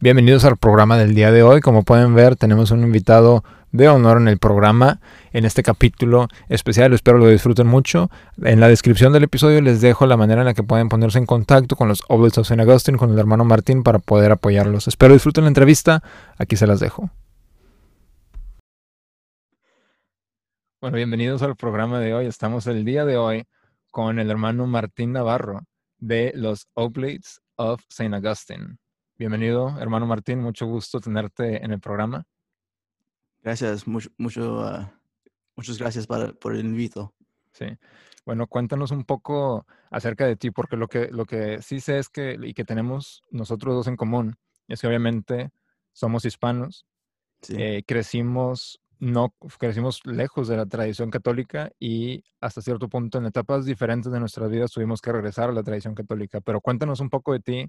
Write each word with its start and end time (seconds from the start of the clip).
Bienvenidos 0.00 0.44
al 0.44 0.56
programa 0.56 0.96
del 0.96 1.12
día 1.12 1.32
de 1.32 1.42
hoy. 1.42 1.60
Como 1.60 1.82
pueden 1.82 2.14
ver, 2.14 2.36
tenemos 2.36 2.70
un 2.70 2.82
invitado 2.82 3.42
de 3.72 3.88
honor 3.88 4.18
en 4.18 4.28
el 4.28 4.38
programa, 4.38 5.00
en 5.32 5.44
este 5.44 5.64
capítulo 5.64 6.28
especial. 6.48 6.92
Espero 6.92 7.18
lo 7.18 7.26
disfruten 7.26 7.66
mucho. 7.66 8.08
En 8.40 8.60
la 8.60 8.68
descripción 8.68 9.12
del 9.12 9.24
episodio 9.24 9.60
les 9.60 9.80
dejo 9.80 10.06
la 10.06 10.16
manera 10.16 10.42
en 10.42 10.46
la 10.46 10.54
que 10.54 10.62
pueden 10.62 10.88
ponerse 10.88 11.18
en 11.18 11.26
contacto 11.26 11.74
con 11.74 11.88
los 11.88 12.04
Oblates 12.06 12.38
of 12.38 12.48
St. 12.48 12.62
Augustine, 12.62 12.96
con 12.96 13.10
el 13.10 13.18
hermano 13.18 13.44
Martín, 13.44 13.82
para 13.82 13.98
poder 13.98 14.30
apoyarlos. 14.30 14.86
Espero 14.86 15.14
disfruten 15.14 15.42
la 15.42 15.48
entrevista. 15.48 16.00
Aquí 16.36 16.54
se 16.54 16.68
las 16.68 16.78
dejo. 16.78 17.10
Bueno, 20.80 20.94
bienvenidos 20.94 21.42
al 21.42 21.56
programa 21.56 21.98
de 21.98 22.14
hoy. 22.14 22.26
Estamos 22.26 22.68
el 22.68 22.84
día 22.84 23.04
de 23.04 23.16
hoy 23.16 23.46
con 23.90 24.20
el 24.20 24.30
hermano 24.30 24.68
Martín 24.68 25.10
Navarro 25.10 25.62
de 25.98 26.30
los 26.36 26.68
Oblates 26.74 27.40
of 27.56 27.82
St. 27.88 28.14
Augustine. 28.14 28.76
Bienvenido, 29.18 29.76
hermano 29.80 30.06
Martín. 30.06 30.40
Mucho 30.40 30.64
gusto 30.66 31.00
tenerte 31.00 31.64
en 31.64 31.72
el 31.72 31.80
programa. 31.80 32.24
Gracias, 33.42 33.88
mucho, 33.88 34.10
mucho 34.16 34.60
uh, 34.60 34.86
muchas 35.56 35.76
gracias 35.76 36.06
por 36.06 36.54
el 36.54 36.60
invito. 36.60 37.12
Sí. 37.52 37.66
Bueno, 38.24 38.46
cuéntanos 38.46 38.92
un 38.92 39.02
poco 39.02 39.66
acerca 39.90 40.24
de 40.24 40.36
ti, 40.36 40.52
porque 40.52 40.76
lo 40.76 40.86
que, 40.86 41.08
lo 41.10 41.26
que 41.26 41.60
sí 41.62 41.80
sé 41.80 41.98
es 41.98 42.08
que, 42.08 42.38
y 42.40 42.54
que 42.54 42.64
tenemos 42.64 43.24
nosotros 43.32 43.74
dos 43.74 43.88
en 43.88 43.96
común, 43.96 44.36
es 44.68 44.80
que 44.80 44.86
obviamente 44.86 45.50
somos 45.92 46.24
hispanos, 46.24 46.86
sí. 47.42 47.56
eh, 47.58 47.82
crecimos, 47.84 48.80
no, 49.00 49.34
crecimos 49.58 50.00
lejos 50.06 50.46
de 50.46 50.58
la 50.58 50.66
tradición 50.66 51.10
católica 51.10 51.72
y 51.80 52.22
hasta 52.40 52.62
cierto 52.62 52.88
punto 52.88 53.18
en 53.18 53.26
etapas 53.26 53.64
diferentes 53.64 54.12
de 54.12 54.20
nuestras 54.20 54.48
vidas 54.48 54.70
tuvimos 54.70 55.00
que 55.00 55.10
regresar 55.10 55.48
a 55.48 55.52
la 55.52 55.64
tradición 55.64 55.96
católica. 55.96 56.40
Pero 56.40 56.60
cuéntanos 56.60 57.00
un 57.00 57.10
poco 57.10 57.32
de 57.32 57.40
ti, 57.40 57.66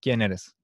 quién 0.00 0.22
eres. 0.22 0.56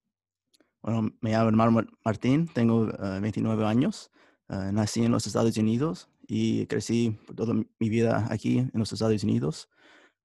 Bueno, 0.83 1.13
me 1.21 1.31
llamo 1.31 1.49
hermano 1.49 1.87
Martín, 2.05 2.49
tengo 2.49 2.81
uh, 2.87 3.21
29 3.21 3.65
años, 3.65 4.11
uh, 4.49 4.73
nací 4.73 5.05
en 5.05 5.13
los 5.13 5.29
Estados 5.29 5.57
Unidos 5.57 6.11
y 6.27 6.67
crecí 6.67 7.21
toda 7.37 7.55
mi 7.55 7.89
vida 7.89 8.27
aquí 8.31 8.59
en 8.59 8.71
los 8.75 8.93
Estados 8.93 9.23
Unidos. 9.23 9.69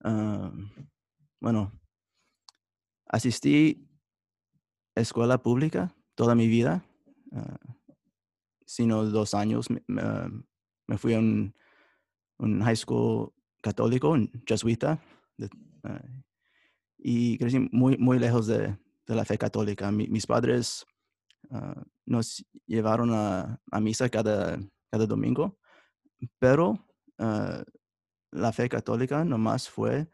Uh, 0.03 0.49
bueno, 1.39 1.71
asistí 3.05 3.87
a 4.95 5.01
escuela 5.01 5.37
pública 5.43 5.95
toda 6.15 6.33
mi 6.33 6.47
vida, 6.47 6.83
sino 8.65 9.05
dos 9.05 9.35
años. 9.35 9.69
Me, 9.69 9.83
me, 10.87 10.97
fui 10.97 11.13
a 11.13 11.19
un, 11.19 11.53
un, 12.39 12.63
high 12.63 12.75
school 12.75 13.31
católico, 13.61 14.09
un 14.09 14.31
jesuita, 14.47 14.99
y 16.97 17.37
crecí 17.37 17.59
muy, 17.71 17.95
muy 17.99 18.17
lejos 18.17 18.47
de, 18.47 18.75
de 19.07 19.15
la 19.15 19.25
fe 19.25 19.37
católica. 19.37 19.91
Mi, 19.91 20.07
mis 20.07 20.27
padres 20.27 20.85
uh, 21.49 21.81
nos 22.05 22.45
llevaron 22.65 23.11
a, 23.13 23.59
misa 23.79 24.09
cada, 24.09 24.59
cada 24.91 25.05
domingo, 25.05 25.57
pero 26.37 26.71
uh, 27.17 27.63
la 28.31 28.51
fe 28.51 28.67
católica 28.69 29.23
nomás 29.23 29.69
fue 29.69 30.11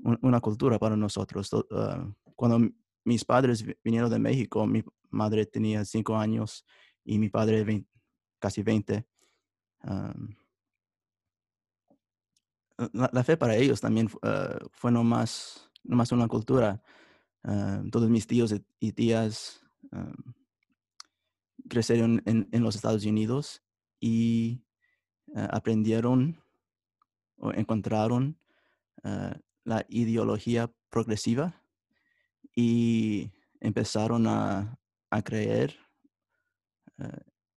un, 0.00 0.18
una 0.22 0.40
cultura 0.40 0.78
para 0.78 0.96
nosotros. 0.96 1.52
Uh, 1.52 2.12
cuando 2.34 2.68
mis 3.04 3.24
padres 3.24 3.64
vinieron 3.84 4.10
de 4.10 4.18
México, 4.18 4.66
mi 4.66 4.82
madre 5.10 5.46
tenía 5.46 5.84
cinco 5.84 6.16
años 6.16 6.66
y 7.04 7.18
mi 7.18 7.28
padre 7.28 7.64
20, 7.64 7.88
casi 8.38 8.62
20. 8.62 9.06
Um, 9.84 10.34
la, 12.92 13.10
la, 13.12 13.24
fe 13.24 13.36
para 13.36 13.56
ellos 13.56 13.80
también 13.80 14.08
fue 14.08 14.92
nomás, 14.92 15.68
nomás 15.82 16.12
una 16.12 16.28
cultura. 16.28 16.80
Uh, 17.44 17.88
todos 17.90 18.10
mis 18.10 18.26
tíos 18.26 18.54
y 18.80 18.92
tías 18.92 19.62
uh, 19.92 20.32
crecieron 21.68 22.20
en, 22.26 22.62
los 22.62 22.74
Estados 22.74 23.04
Unidos 23.04 23.62
y 24.00 24.64
uh, 25.28 25.46
aprendieron 25.50 26.42
o 27.36 27.52
encontraron 27.52 28.38
la 29.64 29.86
ideología 29.88 30.70
progresiva 30.90 31.62
y 32.54 33.30
empezaron 33.60 34.26
a, 34.26 34.78
a 35.08 35.22
creer 35.22 35.78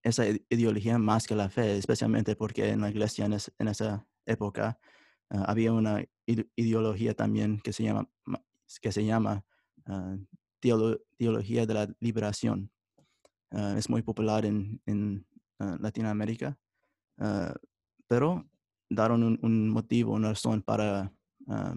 esa 0.04 0.26
ideología 0.50 1.00
más 1.00 1.26
que 1.26 1.36
la 1.36 1.50
fe, 1.50 1.78
especialmente 1.78 2.36
porque 2.36 2.70
en 2.70 2.82
la 2.82 2.92
iglesia 2.92 3.26
en, 3.26 3.34
en 3.34 3.68
esa 3.68 4.08
época 4.26 4.80
había 5.30 5.74
una 5.74 6.06
ideología 6.56 7.16
también 7.16 7.60
que 7.60 7.74
se 7.74 7.84
llama, 7.84 8.08
que 8.80 8.92
se 8.92 9.04
llama 9.04 9.44
teolo 10.60 11.00
teología 11.18 11.66
de 11.66 11.74
la 11.74 11.96
liberación. 12.00 12.72
Uh, 13.52 13.78
es 13.78 13.90
muy 13.90 14.02
popular 14.02 14.46
en, 14.46 14.82
en 14.86 15.26
uh, 15.60 15.76
Latinoamérica, 15.80 16.58
pero 18.08 18.50
daron 18.90 19.38
un, 19.42 19.70
motivo, 19.70 20.14
una 20.14 20.30
razón 20.30 20.64
para, 20.64 21.14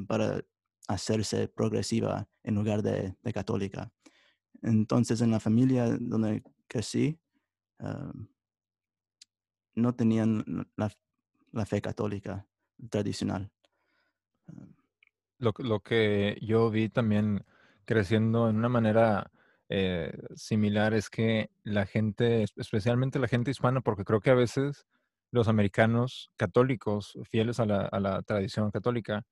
para 0.09 0.43
hacerse 0.89 1.49
progresiva 1.49 2.27
en 2.43 2.55
lugar 2.55 2.83
de, 2.83 3.15
de, 3.23 3.33
católica. 3.33 3.93
Entonces, 4.63 5.21
en 5.21 5.31
la 5.31 5.41
familia 5.41 5.99
donde 6.01 6.43
crecí, 6.67 7.21
no 9.75 9.95
tenían 9.95 10.67
la, 10.77 10.91
la, 11.53 11.67
fe 11.67 11.83
católica 11.83 12.49
tradicional. 12.89 13.51
Lo, 15.39 15.53
lo 15.59 15.81
que 15.81 16.39
yo 16.41 16.71
vi 16.71 16.89
también 16.89 17.45
creciendo 17.85 18.49
en 18.49 18.57
una 18.57 18.69
manera 18.69 19.31
eh, 19.69 20.13
similar 20.35 20.95
es 20.95 21.09
que 21.09 21.51
la 21.63 21.87
gente, 21.87 22.45
especialmente 22.57 23.19
la 23.19 23.29
gente 23.29 23.51
hispana, 23.51 23.81
porque 23.81 24.05
creo 24.05 24.21
que 24.21 24.31
a 24.31 24.35
veces 24.35 24.87
los 25.31 25.49
americanos 25.49 26.31
católicos, 26.37 27.19
fieles 27.31 27.59
a 27.61 27.67
la, 27.67 28.23
tradición 28.23 28.71
católica, 28.71 29.25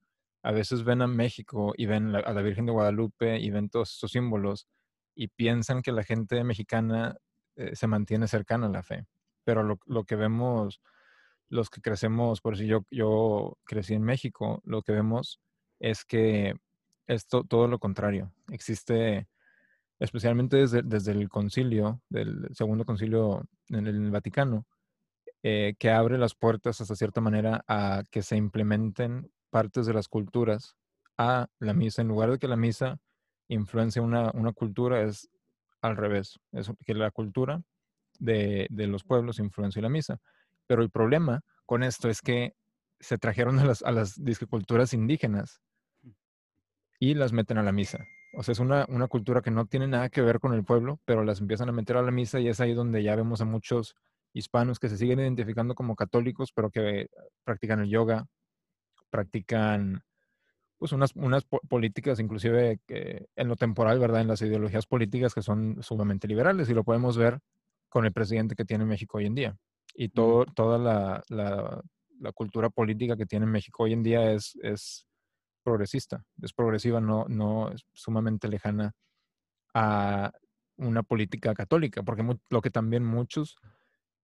a 0.43 0.51
veces 0.51 0.85
ven 0.85 1.03
a 1.03 1.07
México 1.07 1.73
y 1.77 1.87
ven 1.87 2.17
a 2.17 2.33
la 2.33 2.43
Virgen 2.43 2.67
de 2.67 2.73
Guadalupe 2.73 3.39
y 3.39 3.51
ven 3.51 3.69
todos 3.69 3.93
estos 3.95 4.13
símbolos 4.13 4.67
y 5.15 5.29
piensan 5.29 5.83
que 5.83 5.93
la 5.93 6.03
gente 6.03 6.43
mexicana 6.43 7.17
eh, 7.57 7.77
se 7.77 7.87
mantiene 7.87 8.27
cercana 8.27 8.67
a 8.67 8.71
la 8.71 8.83
fe. 8.83 9.07
Pero 9.45 9.63
lo, 9.63 9.79
lo, 9.87 10.05
que 10.05 10.17
vemos, 10.17 10.81
los 11.49 11.71
que 11.71 11.81
crecemos, 11.81 12.41
por 12.41 12.57
si 12.57 12.67
yo, 12.67 12.85
yo 12.91 13.59
crecí 13.65 13.95
en 13.95 14.03
México, 14.03 14.61
lo 14.65 14.83
que 14.83 14.93
vemos 14.93 15.41
es 15.79 16.05
que 16.05 16.55
es 17.13 17.27
todo 17.27 17.69
lo 17.69 17.79
contrario. 17.79 18.33
Existe, 18.51 19.29
especialmente 19.99 20.57
desde, 20.57 20.83
desde, 20.83 21.13
el 21.13 21.29
concilio, 21.29 22.01
del 22.09 22.49
segundo 22.55 22.85
concilio 22.85 23.45
en 23.69 23.87
el 23.87 24.11
Vaticano, 24.11 24.67
eh, 25.43 25.75
que 25.79 25.91
abre 25.91 26.19
las 26.19 26.35
puertas 26.35 26.81
hasta 26.81 26.97
cierta 26.97 27.21
manera 27.21 27.65
a 27.67 28.03
que 28.11 28.23
se 28.23 28.37
implementen 28.37 29.31
partes 29.51 29.87
de 29.87 29.95
las 29.95 30.09
culturas 30.09 30.77
a 31.19 31.49
la 31.59 31.75
misa. 31.75 32.03
En 32.03 32.09
lugar 32.09 32.31
de 32.31 32.39
que 32.39 32.49
la 32.49 32.57
misa 32.57 32.99
influencie 33.49 34.01
una, 34.01 34.31
una 34.35 34.53
cultura, 34.53 35.03
es 35.03 35.29
al 35.81 35.97
revés. 35.97 36.39
Es 36.53 36.71
que 36.87 36.95
la 36.95 37.11
cultura 37.11 37.63
de, 38.19 38.67
de 38.71 38.87
los 38.87 39.05
pueblos 39.05 39.39
influencia 39.39 39.83
la 39.83 39.89
misa. 39.89 40.21
Pero 40.67 40.83
el 40.83 40.91
problema 40.91 41.43
con 41.67 41.83
esto 41.83 42.09
es 42.09 42.21
que 42.21 42.55
se 43.01 43.19
trajeron 43.19 43.59
a 43.59 43.65
las, 43.65 43.83
a 43.83 43.91
las 43.91 44.21
culturas 44.49 44.95
indígenas 44.95 45.61
y 47.03 47.15
las 47.15 47.33
meten 47.33 47.59
a 47.59 47.65
la 47.65 47.73
misa. 47.73 48.07
O 48.33 48.45
sea, 48.45 48.53
es 48.53 48.61
una, 48.61 48.87
una, 48.89 49.09
cultura 49.09 49.43
que 49.43 49.51
no 49.51 49.67
tiene 49.67 49.89
nada 49.89 50.09
que 50.09 50.23
ver 50.23 50.39
con 50.39 50.55
el 50.55 50.63
pueblo, 50.63 51.01
pero 51.05 51.25
las 51.25 51.41
empiezan 51.41 51.69
a 51.69 51.73
meter 51.73 51.97
a 51.97 52.03
la 52.03 52.13
misa 52.13 52.39
y 52.39 52.47
es 52.47 52.61
ahí 52.61 52.75
donde 52.75 53.03
ya 53.03 53.17
vemos 53.17 53.41
a 53.41 53.45
muchos 53.45 53.97
hispanos 54.33 54.79
que 54.79 54.89
se 54.89 54.97
siguen 54.97 55.19
identificando 55.19 55.75
como 55.75 55.97
católicos, 55.97 56.53
pero 56.55 56.71
que 56.71 57.09
practican 57.43 57.81
el 57.81 57.89
yoga, 57.89 58.27
practican 59.11 60.05
pues 60.79 60.93
unas, 60.93 61.17
unas 61.17 61.45
políticas, 61.69 62.21
inclusive 62.21 62.79
que 62.87 63.27
en 63.35 63.49
lo 63.49 63.57
temporal, 63.57 63.99
¿verdad? 63.99 64.21
En 64.21 64.29
las 64.29 64.41
ideologías 64.41 64.87
políticas 64.87 65.35
que 65.35 65.43
son 65.43 65.83
sumamente 65.83 66.29
liberales 66.29 66.71
y 66.71 66.75
lo 66.75 66.85
podemos 66.85 67.19
ver 67.19 67.41
con 67.89 68.05
el 68.07 68.13
presidente 68.13 68.55
que 68.55 68.65
tiene 68.65 68.85
México 68.85 69.19
hoy 69.19 69.27
en 69.27 69.35
día. 69.35 69.57
Y 69.97 70.11
todo, 70.11 70.45
toda 70.47 70.79
la, 70.79 71.25
la, 71.31 71.83
la 72.21 72.31
cultura 72.31 72.71
política 72.71 73.17
que 73.17 73.27
tiene 73.27 73.47
México 73.47 73.83
hoy 73.83 73.93
en 73.93 74.05
día 74.05 74.31
es, 74.31 74.57
es 74.63 75.05
progresista, 75.63 76.25
es 76.43 76.53
progresiva, 76.53 77.01
no, 77.01 77.27
no 77.29 77.71
es 77.71 77.85
sumamente 77.93 78.49
lejana 78.49 78.93
a 79.75 80.33
una 80.77 81.03
política 81.03 81.55
católica, 81.55 82.03
porque 82.03 82.25
lo 82.51 82.61
que 82.61 82.71
también 82.71 83.05
muchos 83.05 83.57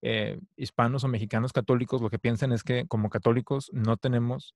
eh, 0.03 0.39
hispanos 0.57 1.05
o 1.05 1.09
mexicanos 1.09 1.53
católicos 1.53 2.01
lo 2.03 2.11
que 2.11 2.19
piensan 2.19 2.53
es 2.53 2.63
que 2.63 2.87
como 2.87 3.09
católicos 3.09 3.71
no 3.73 3.97
tenemos 3.97 4.55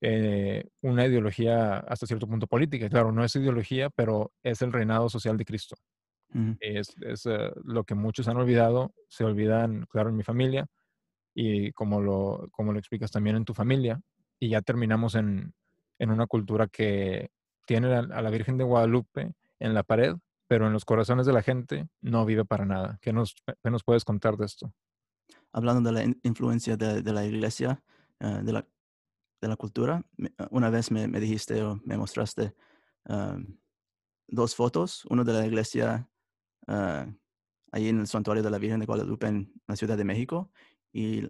eh, 0.00 0.64
una 0.82 1.06
ideología 1.06 1.78
hasta 1.78 2.06
cierto 2.06 2.26
punto 2.26 2.46
política. 2.46 2.88
Claro, 2.88 3.12
no 3.12 3.24
es 3.24 3.34
ideología, 3.36 3.90
pero 3.90 4.32
es 4.42 4.60
el 4.62 4.72
reinado 4.72 5.08
social 5.08 5.36
de 5.36 5.44
Cristo. 5.44 5.76
Uh 6.34 6.56
Es, 6.60 6.94
es 7.00 7.26
uh, 7.26 7.52
lo 7.64 7.84
que 7.84 7.94
muchos 7.94 8.26
han 8.28 8.36
olvidado, 8.36 8.92
se 9.08 9.24
olvidan, 9.24 9.86
claro, 9.88 10.10
en 10.10 10.16
mi 10.16 10.24
familia, 10.24 10.66
y 11.34 11.72
como 11.72 12.00
lo, 12.00 12.48
como 12.50 12.72
lo 12.72 12.78
explicas 12.78 13.10
también 13.10 13.36
en 13.36 13.44
tu 13.44 13.54
familia, 13.54 14.00
y 14.40 14.48
ya 14.50 14.60
terminamos 14.60 15.14
en, 15.14 15.54
en 15.98 16.10
una 16.10 16.26
cultura 16.26 16.66
que 16.66 17.30
tiene 17.66 17.94
a 17.94 18.22
la 18.22 18.30
Virgen 18.30 18.58
de 18.58 18.64
Guadalupe 18.64 19.34
en 19.58 19.74
la 19.74 19.82
pared 19.82 20.14
pero 20.46 20.66
en 20.66 20.74
los 20.74 20.84
corazones 20.84 21.24
de 21.24 21.32
la 21.32 21.42
gente 21.42 21.88
no 22.02 22.24
vive 22.26 22.44
para 22.44 22.66
nada. 22.66 22.98
¿Qué 23.00 23.14
nos, 23.14 23.34
qué 23.62 23.70
nos 23.70 23.82
puedes 23.82 24.04
contar 24.04 24.36
de 24.36 24.44
esto? 24.44 24.72
Hablando 25.52 25.88
de 25.88 25.92
la 25.92 26.04
in- 26.04 26.20
influencia 26.22 26.76
de, 26.76 27.00
de 27.00 27.12
la 27.12 27.24
iglesia, 27.24 27.82
eh, 28.20 28.40
de, 28.42 28.52
la, 28.52 28.66
de 29.40 29.48
la 29.48 29.56
cultura, 29.56 30.04
uh, 30.18 30.26
una 30.50 30.68
vez 30.68 30.90
me, 30.90 31.08
me 31.08 31.18
dijiste 31.18 31.62
o 31.62 31.80
me 31.84 31.96
mostraste 31.96 32.54
um, 33.08 33.56
dos 34.28 34.54
fotos, 34.54 35.06
uno 35.06 35.24
de 35.24 35.32
la 35.32 35.46
iglesia 35.46 36.08
ahí 36.66 37.88
en 37.88 38.00
el 38.00 38.06
santuario 38.06 38.42
de 38.42 38.50
la 38.50 38.58
Virgen 38.58 38.80
de 38.80 38.86
Guadalupe 38.86 39.26
en 39.26 39.52
la 39.66 39.76
Ciudad 39.76 39.96
de 39.96 40.04
México 40.04 40.50
y 40.92 41.22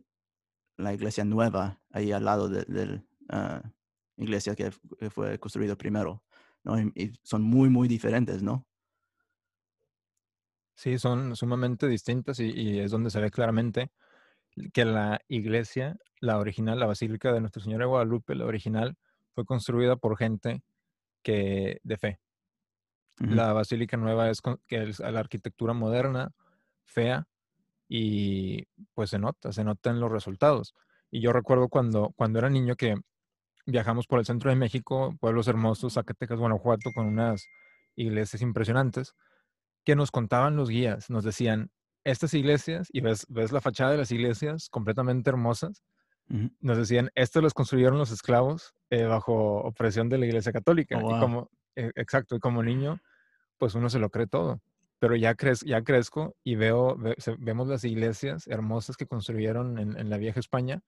la 0.77 0.93
iglesia 0.93 1.25
nueva 1.25 1.81
ahí 1.91 2.13
al 2.13 2.25
lado 2.25 2.49
de 2.49 3.05
la 3.29 3.73
iglesia 4.17 4.55
que, 4.55 4.71
que 4.99 5.11
fue 5.11 5.39
construido 5.39 5.77
primero. 5.77 6.23
¿no? 6.63 6.79
Y, 6.81 7.13
son 7.23 7.43
muy, 7.43 7.69
muy 7.69 7.89
diferentes, 7.89 8.43
¿no? 8.43 8.67
Sí, 10.75 10.99
son 10.99 11.37
sumamente 11.37 11.87
distintas 11.87 12.41
y, 12.41 12.51
y 12.51 12.81
es 12.81 12.91
donde 12.91 13.11
se 13.11 13.21
ve 13.21 13.31
claramente 13.31 13.93
que 14.73 14.85
la 14.85 15.21
iglesia, 15.29 15.97
la 16.21 16.39
original, 16.39 16.79
la 16.79 16.87
Basílica 16.87 17.33
de 17.33 17.41
Nuestra 17.41 17.63
Señora 17.63 17.85
de 17.85 17.89
Guadalupe, 17.89 18.35
la 18.35 18.47
original, 18.47 18.97
fue 19.35 19.45
construida 19.45 19.97
por 19.97 20.17
gente 20.17 20.63
que 21.23 21.81
de 21.83 21.97
fe. 21.97 22.21
La 23.19 23.53
Basílica 23.53 23.97
Nueva 23.97 24.29
es, 24.29 24.41
que 24.67 24.83
es 24.83 24.99
la 24.99 25.21
arquitectura 25.21 25.73
moderna, 25.73 26.33
fea, 26.85 27.29
y 27.89 28.65
pues 28.93 29.11
se 29.11 29.21
nota, 29.21 29.53
se 29.53 29.63
nota 29.63 29.91
en 29.91 30.01
los 30.01 30.11
resultados. 30.11 30.75
Y 31.11 31.21
yo 31.21 31.33
recuerdo 31.33 31.69
cuando, 31.69 32.13
cuando 32.17 32.41
era 32.41 32.51
niño 32.51 32.75
que 32.75 32.97
viajamos 33.67 34.07
por 34.07 34.19
el 34.19 34.27
centro 34.27 34.51
de 34.51 34.57
México, 34.57 35.15
pueblos 35.21 35.49
hermosos, 35.49 35.95
Zacatecas, 35.95 36.39
Guanajuato, 36.39 36.93
con 36.93 37.07
unas 37.07 37.47
iglesias 37.97 38.43
impresionantes, 38.43 39.15
que 39.85 39.97
nos 39.97 40.11
contaban 40.11 40.57
los 40.57 40.71
guías, 40.71 41.11
nos 41.11 41.25
decían, 41.25 41.71
estas 42.05 42.35
iglesias, 42.35 42.89
y 42.93 43.01
ves, 43.01 43.27
ves 43.29 43.53
la 43.53 43.61
fachada 43.61 43.93
de 43.93 43.99
las 43.99 44.11
iglesias 44.13 44.69
completamente 44.71 45.31
hermosas, 45.31 45.83
nos 46.61 46.79
decían, 46.79 47.11
esto 47.15 47.41
los 47.43 47.53
construyeron 47.55 47.99
los 47.99 48.11
esclavos 48.11 48.73
eh, 48.91 49.05
bajo 49.05 49.59
opresión 49.59 50.09
de 50.09 50.19
la 50.19 50.27
iglesia 50.27 50.53
Oh, 50.53 50.55
católica. 50.55 50.97
Y 51.01 51.03
wow. 51.03 51.21
como, 51.21 51.51
eh, 51.77 51.91
exacto, 51.97 52.35
y 52.37 52.41
como 52.41 52.63
niño, 52.63 52.99
pues 53.59 53.75
uno 53.75 53.91
se 53.91 53.99
lo 53.99 54.11
cree 54.11 54.27
todo. 54.27 54.61
Pero 54.99 55.17
ya, 55.17 55.35
crez, 55.35 55.61
ya 55.63 55.83
crezco 55.83 56.35
y 56.45 56.57
veo, 56.57 56.97
ve- 56.97 57.17
vemos 57.39 57.69
las 57.69 57.85
iglesias 57.85 58.47
hermosas 58.47 58.97
que 58.97 59.07
construyeron 59.07 59.79
en, 59.79 59.99
en 59.99 60.11
la 60.11 60.17
vieja 60.19 60.41
España 60.41 60.83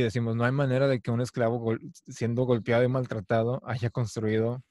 y 0.00 0.02
decimos, 0.02 0.36
no 0.36 0.44
hay 0.44 0.52
manera 0.52 0.88
de 0.88 1.00
que 1.00 1.10
un 1.10 1.20
esclavo 1.20 1.58
gol- 1.58 1.80
siendo 2.08 2.44
golpeado 2.44 2.82
y 2.84 2.88
maltratado 2.88 3.60
haya 3.64 3.90
construido 3.90 4.62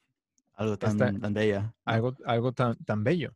Algo 0.53 0.73
esta, 0.73 0.89
tan, 0.97 1.19
tan 1.21 1.33
bella, 1.33 1.73
algo, 1.85 2.15
algo 2.25 2.51
tan, 2.53 2.75
tan 2.85 3.03
bello. 3.03 3.33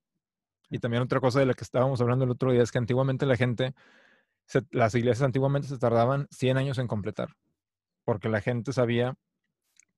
Y 0.69 0.80
también 0.80 1.03
otra 1.03 1.19
cosa 1.19 1.39
de 1.39 1.45
la 1.47 1.53
que 1.53 1.63
estábamos 1.63 2.00
hablando 2.01 2.25
el 2.25 2.31
otro 2.31 2.51
día 2.51 2.62
es 2.62 2.71
que 2.71 2.77
antiguamente 2.77 3.25
la 3.25 3.36
gente, 3.38 3.74
se- 4.45 4.65
las 4.71 4.94
iglesias 4.95 5.24
antiguamente 5.25 5.68
se 5.68 5.77
tardaban 5.77 6.27
100 6.31 6.57
años 6.57 6.77
en 6.77 6.88
completar, 6.88 7.36
porque 8.06 8.30
la 8.30 8.41
gente 8.41 8.74
sabía 8.74 9.15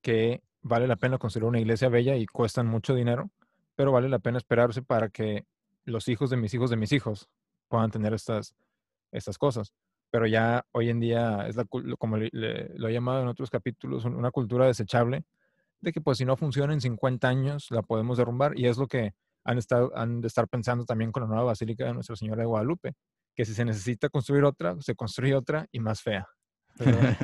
que 0.01 0.41
vale 0.61 0.87
la 0.87 0.95
pena 0.95 1.17
construir 1.17 1.45
una 1.45 1.59
iglesia 1.59 1.89
bella 1.89 2.15
y 2.15 2.25
cuestan 2.25 2.67
mucho 2.67 2.93
dinero, 2.95 3.29
pero 3.75 3.91
vale 3.91 4.09
la 4.09 4.19
pena 4.19 4.37
esperarse 4.37 4.81
para 4.81 5.09
que 5.09 5.45
los 5.85 6.07
hijos 6.07 6.29
de 6.29 6.37
mis 6.37 6.53
hijos 6.53 6.69
de 6.69 6.77
mis 6.77 6.91
hijos 6.91 7.29
puedan 7.67 7.91
tener 7.91 8.13
estas, 8.13 8.53
estas 9.11 9.37
cosas. 9.37 9.73
Pero 10.11 10.27
ya 10.27 10.65
hoy 10.73 10.89
en 10.89 10.99
día 10.99 11.47
es 11.47 11.55
la, 11.55 11.65
como 11.97 12.17
le- 12.17 12.29
le- 12.33 12.69
lo 12.77 12.87
he 12.89 12.93
llamado 12.93 13.21
en 13.21 13.27
otros 13.29 13.49
capítulos, 13.49 14.05
un- 14.05 14.15
una 14.15 14.29
cultura 14.31 14.65
desechable 14.67 15.23
de 15.79 15.91
que 15.91 16.01
pues 16.01 16.17
si 16.19 16.25
no 16.25 16.37
funciona 16.37 16.73
en 16.73 16.81
50 16.81 17.27
años 17.29 17.71
la 17.71 17.81
podemos 17.81 18.17
derrumbar 18.17 18.57
y 18.59 18.67
es 18.67 18.77
lo 18.77 18.87
que 18.87 19.13
han, 19.43 19.57
estado, 19.57 19.91
han 19.97 20.21
de 20.21 20.27
estar 20.27 20.47
pensando 20.47 20.85
también 20.85 21.11
con 21.11 21.23
la 21.23 21.27
nueva 21.29 21.43
Basílica 21.45 21.85
de 21.85 21.93
Nuestra 21.93 22.15
Señora 22.15 22.41
de 22.41 22.45
Guadalupe, 22.45 22.93
que 23.35 23.45
si 23.45 23.53
se 23.55 23.65
necesita 23.65 24.09
construir 24.09 24.43
otra, 24.43 24.75
se 24.81 24.93
construye 24.95 25.33
otra 25.33 25.65
y 25.71 25.79
más 25.79 26.01
fea, 26.01 26.27
¿verdad? 26.77 27.15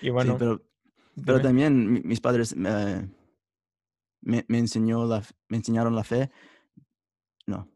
Y 0.00 0.08
Sí, 0.08 0.12
bueno, 0.12 0.36
pero, 0.38 0.60
pero 1.14 1.38
dime. 1.38 1.40
también 1.40 1.92
mi- 1.92 2.00
mis 2.02 2.20
padres 2.20 2.54
me, 2.56 3.08
me, 4.20 4.44
me 4.48 4.58
enseñó 4.58 5.06
la, 5.06 5.22
me 5.48 5.56
enseñaron 5.58 5.94
la 5.94 6.04
fe, 6.04 6.30
no, 7.46 7.68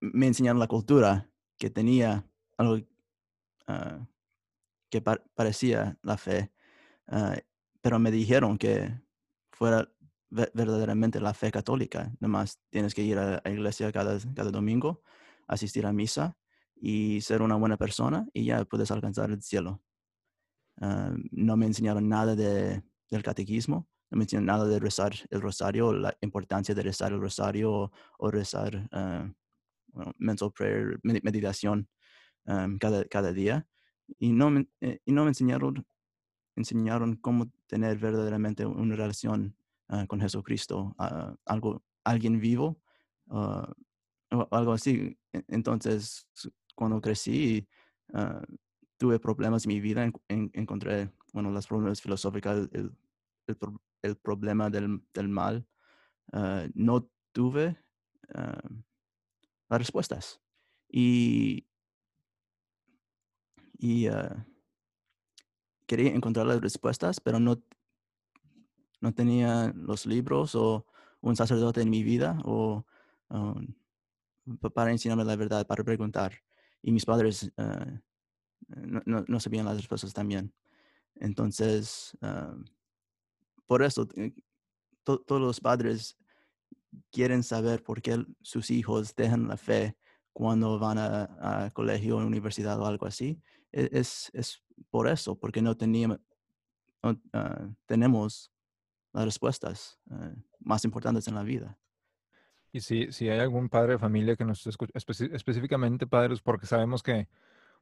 me 0.00 0.26
enseñaron 0.26 0.58
la 0.58 0.66
cultura 0.66 1.28
que 1.58 1.70
tenía 1.70 2.24
algo 2.56 2.78
ah, 3.68 4.06
que 4.90 5.00
pa- 5.02 5.22
parecía 5.34 5.98
la 6.02 6.16
fe, 6.16 6.52
ah, 7.08 7.36
pero 7.80 7.98
me 7.98 8.10
dijeron 8.10 8.58
que 8.58 9.00
fuera 9.52 9.88
ve- 10.30 10.50
verdaderamente 10.54 11.20
la 11.20 11.34
fe 11.34 11.50
católica. 11.52 12.12
Nomás 12.20 12.60
tienes 12.70 12.94
que 12.94 13.02
ir 13.02 13.18
a 13.18 13.40
la 13.44 13.50
iglesia 13.50 13.92
cada, 13.92 14.18
cada 14.34 14.50
domingo, 14.50 15.02
asistir 15.46 15.86
a 15.86 15.92
misa 15.92 16.36
y 16.74 17.20
ser 17.20 17.42
una 17.42 17.56
buena 17.56 17.76
persona 17.76 18.26
y 18.32 18.44
ya 18.46 18.64
puedes 18.64 18.90
alcanzar 18.90 19.30
el 19.30 19.42
cielo. 19.42 19.82
Ah, 20.80 21.12
no 21.30 21.56
me 21.56 21.66
enseñaron 21.66 22.08
nada 22.08 22.34
de, 22.36 22.82
del 23.10 23.22
catequismo, 23.22 23.88
no 24.10 24.18
me 24.18 24.24
enseñaron 24.24 24.46
nada 24.46 24.64
de 24.66 24.78
rezar 24.78 25.12
el 25.30 25.40
rosario, 25.40 25.92
la 25.92 26.16
importancia 26.20 26.74
de 26.74 26.82
rezar 26.82 27.12
el 27.12 27.20
rosario 27.20 27.92
o, 28.18 28.30
rezar 28.30 28.88
mental 30.18 30.52
prayer, 30.52 31.00
medi- 31.02 31.22
meditación 31.22 31.88
um, 32.48 32.78
cada, 32.78 33.04
cada 33.06 33.32
día. 33.34 33.68
Y 34.18 34.32
no 34.32 34.50
me, 34.50 34.68
eh, 34.82 35.00
y 35.06 35.12
no 35.12 35.24
me 35.24 35.30
enseñaron, 35.30 35.86
enseñaron 36.56 37.16
cómo 37.16 37.50
tener 37.66 37.98
verdaderamente 37.98 38.66
una 38.66 38.96
relación 38.96 39.56
ah, 39.88 40.06
con 40.08 40.20
Jesucristo, 40.20 40.94
ah, 40.98 41.36
algo, 41.46 41.82
alguien 42.04 42.40
vivo, 42.40 42.80
ah, 43.30 43.72
o 44.32 44.48
algo 44.52 44.72
así. 44.72 45.18
E- 45.32 45.44
Entonces, 45.48 46.28
cuando 46.76 47.00
crecí, 47.00 47.68
tuve 48.98 49.18
problemas 49.20 49.64
en 49.64 49.68
mi 49.68 49.80
vida, 49.80 50.04
en- 50.04 50.12
en- 50.28 50.50
encontré, 50.54 51.10
bueno, 51.32 51.50
los 51.50 51.66
problemas 51.66 52.00
filosóficos, 52.00 52.68
el, 52.72 52.92
el, 53.46 53.56
el 54.02 54.16
problema 54.16 54.70
del, 54.70 55.02
del 55.14 55.28
mal. 55.28 55.66
no 56.74 57.08
tuve 57.32 57.76
las 59.68 59.78
respuestas. 59.78 60.40
Y, 60.90 61.66
y 63.78 64.08
ah, 64.08 64.46
quería 65.86 66.12
encontrar 66.14 66.46
las 66.46 66.60
respuestas, 66.60 67.20
pero 67.20 67.40
no, 67.40 67.62
no 69.00 69.12
tenía 69.14 69.72
los 69.74 70.06
libros 70.06 70.54
o 70.54 70.86
un 71.20 71.36
sacerdote 71.36 71.82
en 71.82 71.90
mi 71.90 72.02
vida 72.02 72.38
o 72.44 72.84
pa- 74.60 74.70
para 74.70 74.90
enseñarme 74.92 75.24
la 75.24 75.36
verdad, 75.36 75.66
para 75.66 75.84
preguntar. 75.84 76.32
Y 76.82 76.92
mis 76.92 77.04
padres 77.04 77.50
ah, 77.56 78.00
no, 78.68 79.24
no- 79.26 79.40
sabían 79.40 79.66
las 79.66 79.76
respuestas 79.76 80.12
también. 80.12 80.52
Entonces, 81.16 82.16
ah, 82.22 82.56
por 83.66 83.82
eso, 83.82 84.08
eh, 84.16 84.32
to- 85.04 85.20
todos 85.20 85.40
los 85.40 85.60
padres 85.60 86.18
quieren 87.10 87.42
saber 87.42 87.82
por 87.82 88.02
qué 88.02 88.24
sus 88.42 88.70
hijos 88.70 89.14
dejan 89.14 89.48
la 89.48 89.56
fe 89.56 89.96
cuando 90.32 90.78
van 90.78 90.98
a, 90.98 91.66
a 91.66 91.70
colegio 91.72 92.18
universidad 92.18 92.80
o 92.80 92.86
algo 92.86 93.06
así. 93.06 93.40
E- 93.72 93.88
Es, 93.92 94.30
es 94.34 94.62
por 94.90 95.08
eso, 95.08 95.36
porque 95.38 95.62
no, 95.62 95.76
teníamos, 95.76 96.20
no 97.02 97.20
ah, 97.32 97.68
tenemos 97.86 98.52
las 99.12 99.24
respuestas 99.26 100.00
ah, 100.10 100.32
más 100.60 100.84
importantes 100.84 101.28
en 101.28 101.34
la 101.36 101.42
vida. 101.42 101.78
Y 102.72 102.80
si, 102.80 103.12
si 103.12 103.28
hay 103.28 103.38
algún 103.40 103.68
padre 103.68 103.92
de 103.94 103.98
familia 103.98 104.36
que 104.36 104.44
nos 104.44 104.66
escucha, 104.66 104.92
específicamente 104.94 106.06
padres, 106.06 106.40
porque 106.42 106.66
sabemos 106.66 107.02
que 107.02 107.28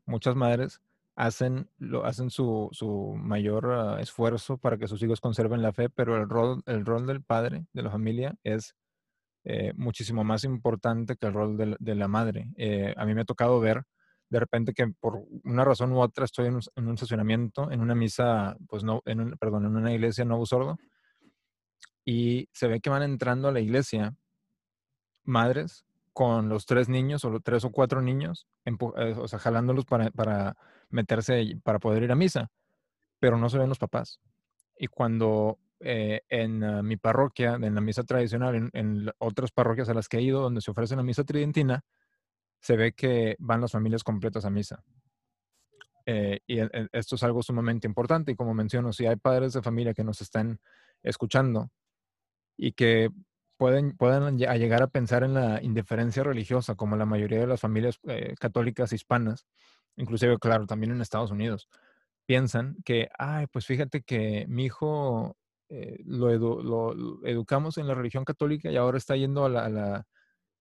muchas 0.07 0.37
madres 0.37 0.81
hacen, 1.17 1.71
lo, 1.79 2.05
hacen 2.05 2.31
su, 2.31 2.69
su 2.73 3.15
mayor 3.19 3.73
ah, 3.73 4.01
esfuerzo 4.01 4.59
para 4.59 4.79
que 4.79 4.89
sus 4.89 5.03
hijos 5.03 5.21
conserven 5.21 5.63
la 5.63 5.73
fe, 5.73 5.91
pero 5.91 6.17
el 6.17 6.29
rol, 6.29 6.63
el 6.67 6.87
rol 6.87 7.07
del 7.07 7.23
padre, 7.23 7.67
de 7.73 7.83
la 7.83 7.91
familia, 7.91 8.37
es 8.45 8.77
eh, 9.45 9.73
muchísimo 9.77 10.25
más 10.25 10.45
importante 10.45 11.17
que 11.17 11.27
el 11.27 11.33
rol 11.35 11.57
de, 11.57 11.67
la- 11.67 11.77
de 11.81 11.95
la 11.95 12.09
madre. 12.09 12.51
Eh, 12.57 12.95
a 12.97 13.07
mí 13.07 13.15
me 13.15 13.23
ha 13.23 13.25
tocado 13.25 13.61
ver 13.61 13.85
de 14.29 14.41
repente 14.41 14.73
que 14.73 14.87
por 14.89 15.23
una 15.45 15.65
razón 15.65 15.93
u 15.93 16.01
otra 16.01 16.25
estoy 16.25 16.47
en 16.47 16.57
un, 16.57 16.63
en 16.75 16.89
un 16.89 16.95
estacionamiento, 16.95 17.71
en 17.71 17.81
una 17.81 17.95
misa, 17.95 18.57
pues 18.69 18.83
no, 18.83 19.03
en 19.05 19.21
un, 19.21 19.31
perdón, 19.39 19.67
en 19.67 19.77
una 19.77 19.93
iglesia 19.93 20.25
nuevo 20.25 20.47
sordo, 20.47 20.79
y 22.05 22.49
se 22.53 22.69
ve 22.69 22.81
que 22.81 22.91
van 22.91 23.03
entrando 23.03 23.49
a 23.49 23.53
la 23.53 23.61
iglesia 23.61 24.15
madres 25.25 25.85
con 26.13 26.49
los 26.49 26.65
tres 26.65 26.89
niños 26.89 27.25
o 27.25 27.31
los 27.31 27.43
tres 27.43 27.65
o 27.65 27.71
cuatro 27.71 28.01
niños, 28.01 28.47
eh, 28.65 29.15
o 29.19 29.29
sea, 29.29 29.39
jalándolos 29.39 29.85
para, 29.85 30.11
para 30.11 30.57
meterse, 30.89 31.59
para 31.63 31.79
poder 31.79 32.05
ir 32.05 32.13
a 32.13 32.17
misa, 32.17 32.51
pero 33.19 33.37
no 33.37 33.49
se 33.49 33.59
ven 33.59 33.69
los 33.69 33.79
papás. 33.79 34.21
Y 34.79 34.87
cuando 34.87 35.59
eh, 35.81 36.23
en 36.29 36.65
ah, 36.65 36.83
mi 36.83 36.97
parroquia, 36.97 37.55
en 37.55 37.75
la 37.75 37.81
misa 37.81 38.03
tradicional, 38.03 38.55
en, 38.55 38.71
en 38.73 39.11
otras 39.19 39.53
parroquias 39.53 39.89
a 39.89 39.95
las 39.95 40.09
que 40.09 40.19
he 40.19 40.23
ido, 40.23 40.41
donde 40.41 40.61
se 40.61 40.71
ofrece 40.71 40.97
la 40.97 41.03
misa 41.03 41.25
tridentina, 41.25 41.85
se 42.67 42.77
ve 42.77 42.95
que 42.95 43.37
van 43.39 43.61
las 43.61 43.71
familias 43.71 44.03
completas 44.03 44.45
a 44.45 44.51
misa. 44.51 44.83
Eh, 46.05 46.41
y 46.49 46.59
e- 46.59 46.71
e- 46.73 46.89
esto 46.91 47.15
es 47.15 47.23
algo 47.23 47.41
sumamente 47.41 47.87
importante. 47.87 48.33
Y 48.33 48.35
como 48.35 48.55
menciono, 48.55 48.93
si 48.93 49.07
hay 49.07 49.15
padres 49.15 49.53
de 49.53 49.63
familia 49.63 49.95
que 49.95 50.03
nos 50.03 50.21
están 50.21 50.59
escuchando 51.05 51.71
y 52.57 52.73
que 52.73 53.11
pueden, 53.57 53.97
pueden 53.97 54.37
llegar 54.37 54.83
a 54.83 54.89
pensar 54.89 55.23
en 55.23 55.35
la 55.35 55.63
indiferencia 55.63 56.25
religiosa, 56.25 56.75
como 56.75 56.97
la 56.97 57.07
mayoría 57.07 57.39
de 57.39 57.47
las 57.47 57.61
familias 57.61 58.01
eh, 58.09 58.35
católicas 58.41 58.93
hispanas, 58.93 59.47
inclusive, 59.95 60.37
claro, 60.39 60.67
también 60.67 60.91
en 60.91 61.01
Estados 61.01 61.31
Unidos, 61.31 61.69
piensan 62.27 62.79
que, 62.85 63.09
ay, 63.17 63.47
pues 63.47 63.65
fíjate 63.65 64.03
que 64.03 64.47
mi 64.49 64.65
hijo 64.65 65.37
eh, 65.69 66.01
lo, 66.05 66.33
educamos 67.25 67.79
en 67.79 67.87
la 67.87 67.95
religión 67.95 68.25
católica 68.25 68.73
y 68.73 68.77
ahora 68.77 68.99
está 68.99 69.15
yendo 69.15 69.45
a 69.45 69.49
la, 69.49 70.07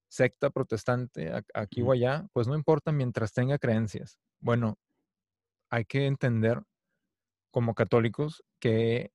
secta 0.07 0.49
protestante 0.49 1.31
aquí 1.53 1.81
o 1.81 1.91
allá, 1.91 2.27
pues 2.33 2.47
no 2.47 2.55
importa 2.55 2.91
mientras 2.91 3.33
tenga 3.33 3.57
creencias. 3.57 4.19
Bueno, 4.39 4.77
hay 5.69 5.85
que 5.85 6.05
entender 6.05 6.61
como 7.51 7.73
católicos 7.73 8.43
que 8.59 9.11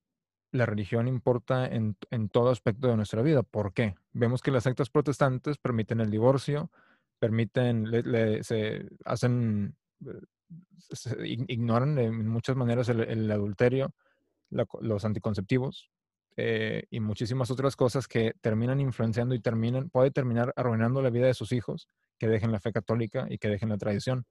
la 0.53 0.67
religión 0.67 1.07
importa 1.09 1.67
en, 1.67 1.97
todo 2.31 2.51
aspecto 2.51 2.89
de 2.89 2.97
nuestra 2.97 3.23
vida. 3.23 3.43
¿Por 3.43 3.73
qué? 3.73 3.95
Vemos 4.13 4.43
que 4.43 4.51
las 4.51 4.65
sectas 4.65 4.91
protestantes 4.91 5.59
permiten 5.59 6.01
el 6.01 6.11
divorcio, 6.11 6.71
permiten, 7.19 7.87
se 8.43 8.89
hacen, 9.05 9.77
eh, 10.05 11.37
ignoran 11.49 11.99
en 11.99 12.29
muchas 12.29 12.57
maneras 12.57 12.89
el, 12.89 13.31
adulterio, 13.31 13.95
los 14.51 15.05
anticonceptivos 15.05 15.91
eh, 16.43 16.85
y 16.89 17.01
muchísimas 17.01 17.51
otras 17.51 17.77
cosas 17.77 18.09
que 18.09 18.33
terminan 18.41 18.81
influenciando 18.81 19.35
y 19.35 19.41
terminan, 19.41 19.91
puede 19.91 20.11
terminar 20.11 20.55
arruinando 20.57 21.03
la 21.03 21.11
vida 21.11 21.27
de 21.27 21.35
sus 21.35 21.53
hijos 21.53 21.87
que 22.19 22.29
dejen 22.29 22.51
la 22.51 22.61
fe 22.61 22.73
católica 22.73 23.27
y 23.29 23.37
que 23.37 23.49
dejen 23.49 23.69
la 23.69 23.77
tradición. 23.77 24.25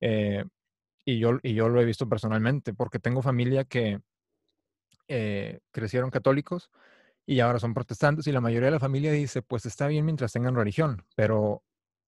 Eh, 0.00 0.44
y, 1.04 1.20
yo, 1.20 1.38
y 1.40 1.54
yo 1.54 1.68
lo 1.68 1.80
he 1.80 1.84
visto 1.84 2.08
personalmente 2.08 2.74
porque 2.74 2.98
tengo 2.98 3.22
familia 3.22 3.62
que 3.62 4.00
eh, 5.06 5.60
crecieron 5.70 6.10
católicos 6.10 6.68
y 7.26 7.38
ahora 7.38 7.60
son 7.60 7.74
protestantes 7.74 8.26
y 8.26 8.32
la 8.32 8.40
mayoría 8.40 8.66
de 8.66 8.72
la 8.72 8.80
familia 8.80 9.12
dice, 9.12 9.40
pues 9.40 9.64
está 9.64 9.86
bien 9.86 10.04
mientras 10.04 10.32
tengan 10.32 10.56
religión, 10.56 11.04
pero 11.14 11.62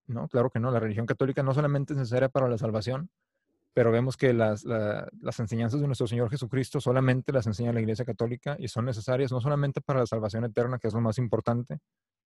no, 0.09 0.27
claro 0.27 0.51
que 0.51 0.59
no, 0.59 0.73
la 0.73 0.81
religión 0.81 1.07
católica 1.07 1.45
no 1.45 1.55
solamente 1.55 1.93
es 1.93 1.99
necesaria 2.01 2.29
para 2.29 2.49
la 2.49 2.59
salvación, 2.59 3.09
pero 3.75 3.91
vemos 3.91 4.17
que 4.17 4.33
las, 4.33 4.65
las 4.65 5.41
enseñanzas 5.41 5.81
de 5.81 5.87
nuestro 5.87 6.07
Señor 6.07 6.31
Jesucristo 6.31 6.81
solamente 6.81 7.33
las 7.33 7.47
enseña 7.47 7.73
la 7.73 7.81
Iglesia 7.81 8.05
Católica 8.05 8.57
y 8.59 8.69
son 8.69 8.85
necesarias 8.85 9.33
no 9.33 9.41
solamente 9.41 9.81
para 9.81 10.01
la 10.01 10.07
salvación 10.07 10.45
eterna, 10.45 10.79
que 10.79 10.87
es 10.87 10.95
lo 10.95 11.01
más 11.01 11.19
importante, 11.19 11.81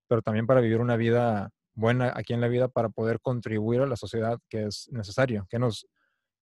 pero 0.06 0.20
también 0.20 0.46
para 0.46 0.60
vivir 0.60 0.78
una 0.78 0.96
vida 0.96 1.50
buena 1.74 2.12
aquí 2.14 2.34
en 2.34 2.42
la 2.42 2.48
vida, 2.48 2.68
para 2.68 2.90
poder 2.90 3.20
contribuir 3.20 3.80
a 3.80 3.86
la 3.86 3.96
sociedad 3.96 4.38
que 4.50 4.66
es 4.66 4.88
necesario, 4.92 5.46
que 5.48 5.58
nos 5.58 5.86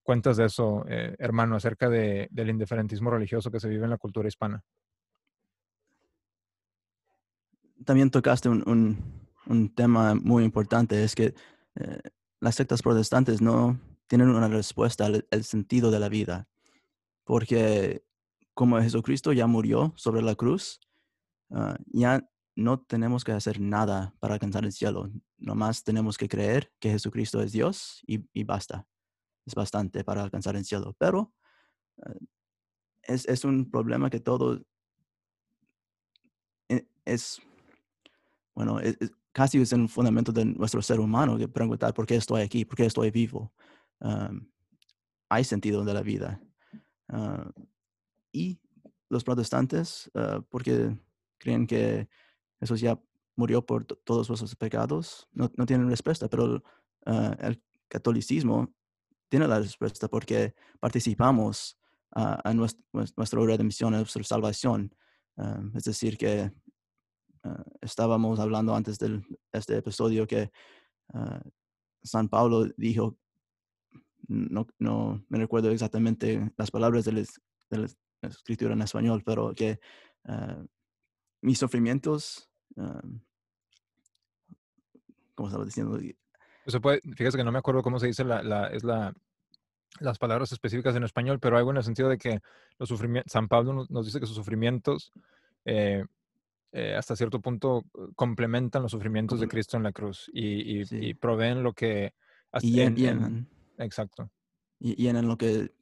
cuentas 0.03 0.37
de 0.37 0.47
eso, 0.47 0.85
eh, 0.89 1.15
hermano, 1.19 1.57
acerca 1.57 1.89
de, 1.89 2.29
del 2.31 2.51
indiferentismo 2.51 3.11
religioso 3.11 3.51
que 3.51 3.61
se 3.61 3.69
vive 3.69 3.85
en 3.85 3.91
la 3.91 3.99
cultura 3.99 4.29
hispana? 4.29 4.63
También 7.85 8.11
tocaste 8.11 8.49
un, 8.49 8.65
un, 9.47 9.75
tema 9.75 10.15
muy 10.15 10.43
importante, 10.45 11.05
es 11.05 11.15
que 11.15 11.35
eh, 11.75 12.01
las 12.41 12.55
sectas 12.55 12.83
protestantes 12.83 13.43
no 13.43 13.79
tienen 14.07 14.29
una 14.29 14.49
respuesta 14.49 15.07
al, 15.07 15.45
sentido 15.45 15.91
de 15.91 16.01
la 16.01 16.09
vida, 16.09 16.49
porque 17.25 18.05
como 18.55 18.81
Jesucristo 18.81 19.33
ya 19.33 19.47
murió 19.47 19.93
sobre 19.97 20.23
la 20.23 20.35
cruz, 20.35 20.81
ah, 21.51 21.77
ya 21.87 22.29
no 22.55 22.81
tenemos 22.81 23.25
que 23.25 23.33
hacer 23.33 23.61
nada 23.61 24.15
para 24.21 24.35
alcanzar 24.35 24.65
el 24.65 24.73
cielo, 24.73 25.11
nomás 25.39 25.85
tenemos 25.85 26.17
que 26.17 26.29
creer 26.29 26.73
que 26.79 26.91
Jesucristo 26.91 27.41
es 27.43 27.53
Dios 27.53 28.03
y, 28.07 28.27
y 28.33 28.45
basta 28.45 28.87
es 29.47 29.55
bastante 29.55 30.05
para 30.05 30.23
alcanzar 30.23 30.57
el 30.57 30.65
cielo, 30.65 30.95
pero 30.99 31.33
eh, 32.05 33.25
es, 33.27 33.45
un 33.45 33.71
problema 33.71 34.11
que 34.11 34.21
todo 34.21 34.61
e, 36.69 36.87
es, 37.05 37.41
bueno, 38.55 38.79
casi 39.33 39.61
es 39.61 39.73
un 39.73 39.89
fundamento 39.89 40.33
de 40.33 40.45
nuestro 40.45 40.83
ser 40.83 40.99
humano 40.99 41.39
que 41.39 41.49
preguntar 41.49 41.95
por 41.95 42.07
qué 42.07 42.17
estoy 42.17 42.43
aquí, 42.43 42.65
por 42.65 42.77
qué 42.77 42.87
estoy 42.87 43.11
vivo. 43.11 43.53
Hay 45.29 45.45
sentido 45.45 45.85
de 45.85 45.95
la 45.95 46.03
vida. 46.03 46.41
Ah, 47.09 47.51
y 48.33 48.61
los 49.09 49.25
protestantes, 49.25 50.11
ah, 50.15 50.41
porque 50.49 50.97
creen 51.39 51.67
que 51.67 52.09
Jesús 52.61 52.81
ya 52.81 53.01
murió 53.37 53.65
por 53.65 53.85
todos 53.85 54.29
nuestros 54.29 54.57
pecados, 54.57 55.29
no, 55.33 55.49
tienen 55.67 55.91
respuesta, 55.91 56.29
pero 56.29 56.63
ah, 57.07 57.37
el 57.41 57.63
catolicismo 57.89 58.73
tiene 59.29 59.47
la 59.47 59.61
respuesta 59.61 60.09
porque 60.09 60.55
participamos 60.81 61.79
a 62.13 62.55
nuestra 62.55 63.41
redención, 63.43 63.93
a 63.93 63.99
nuestra 63.99 64.25
salvación. 64.25 64.95
es 65.75 65.85
decir, 65.85 66.17
que 66.17 66.51
ah, 67.43 67.65
estábamos 67.83 68.39
hablando 68.41 68.75
antes 68.75 68.99
de 68.99 69.23
este 69.53 69.77
episodio 69.77 70.27
que 70.27 70.51
ah, 71.13 71.43
San 72.03 72.29
Pablo 72.29 72.67
dijo, 72.77 73.19
no, 74.29 74.67
no 74.79 75.25
me 75.29 75.39
recuerdo 75.39 75.71
exactamente 75.71 76.53
las 76.57 76.71
palabras 76.71 77.05
de 77.05 77.13
la, 77.13 77.25
escritura 78.23 78.73
en 78.73 78.83
español, 78.83 79.23
pero 79.25 79.55
que 79.55 79.79
ah, 80.25 80.65
mis 81.43 81.59
sufrimientos, 81.59 82.51
¿cómo 85.35 85.49
estaba 85.49 85.65
diciendo? 85.65 85.99
Eso 86.65 86.81
puede, 86.81 87.01
fíjese 87.01 87.37
que 87.39 87.45
no 87.45 87.53
me 87.53 87.59
acuerdo 87.59 87.83
cómo 87.83 88.01
se 88.01 88.09
dice 88.09 88.25
la, 88.25 88.69
es 88.69 88.83
la, 88.83 89.15
las 90.01 90.19
palabras 90.19 90.53
específicas 90.53 90.97
en 90.97 91.05
español, 91.05 91.39
pero 91.41 91.57
algo 91.57 91.71
en 91.71 91.77
el 91.77 91.85
sentido 91.85 92.09
de 92.09 92.19
que 92.19 92.41
los 92.79 92.89
sufrimientos, 92.89 93.33
San 93.33 93.49
Pablo 93.49 93.87
nos, 93.89 94.07
dice 94.07 94.21
que 94.21 94.27
sus 94.27 94.37
sufrimientos 94.37 95.13
eh, 95.65 96.05
eh, 96.73 96.95
hasta 96.95 97.17
cierto 97.17 97.41
punto 97.41 97.85
eh, 97.95 98.09
complementan 98.15 98.83
los 98.83 98.91
sufrimientos 98.93 99.41
de 99.41 99.49
Cristo 99.49 99.77
en 99.77 99.85
la 99.85 99.93
cruz 99.93 100.31
y, 100.33 101.15
proveen 101.15 101.63
lo 101.63 101.73
que... 101.73 102.13
y 102.61 102.81
en, 102.81 103.49
exacto. 103.79 104.31
Y, 104.79 105.07
en 105.07 105.27
lo 105.27 105.39
que, 105.39 105.73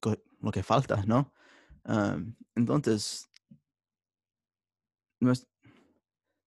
lo 0.40 0.50
que 0.52 0.62
falta, 0.62 1.04
¿no? 1.04 1.32
entonces, 2.54 3.28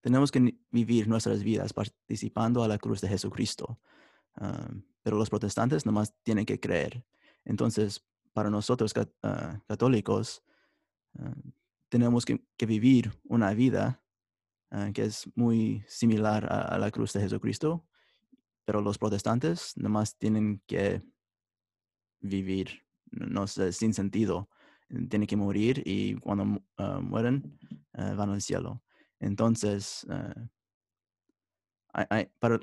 tenemos 0.02 0.32
que 0.32 0.58
vivir 0.72 1.08
nuestras 1.08 1.44
vidas 1.44 1.74
participando 1.74 2.64
a 2.64 2.68
la 2.68 2.78
cruz 2.78 3.02
de 3.02 3.10
Jesucristo 3.10 3.80
pero 5.08 5.16
los 5.16 5.30
protestantes 5.30 5.86
nomás 5.86 6.14
tienen 6.22 6.46
que 6.46 6.60
creer. 6.60 7.06
Entonces, 7.46 8.06
para 8.34 8.50
nosotros 8.50 8.94
ah, 9.24 9.62
católicos, 9.66 10.44
ah, 11.18 11.34
tenemos 11.88 12.26
que, 12.26 12.42
vivir 12.66 13.14
una 13.24 13.54
vida 13.54 14.04
ah, 14.70 14.90
que 14.94 15.06
es 15.06 15.30
muy 15.34 15.82
similar 15.88 16.46
a, 16.52 16.78
la 16.78 16.92
cruz 16.92 17.14
de 17.14 17.22
Jesucristo, 17.22 17.88
pero 18.66 18.82
los 18.82 18.98
protestantes 18.98 19.78
nomás 19.78 20.18
tienen 20.18 20.62
que 20.68 21.02
vivir, 22.20 22.84
no 23.12 23.48
sé, 23.48 23.72
sin 23.72 23.94
sentido. 23.94 24.50
Tienen 25.10 25.28
que 25.28 25.36
morir 25.36 25.82
y 25.86 26.16
cuando 26.16 26.62
mueren 27.02 27.60
van 27.94 28.30
al 28.30 28.42
cielo. 28.42 28.82
Entonces, 29.20 30.06
para, 32.40 32.60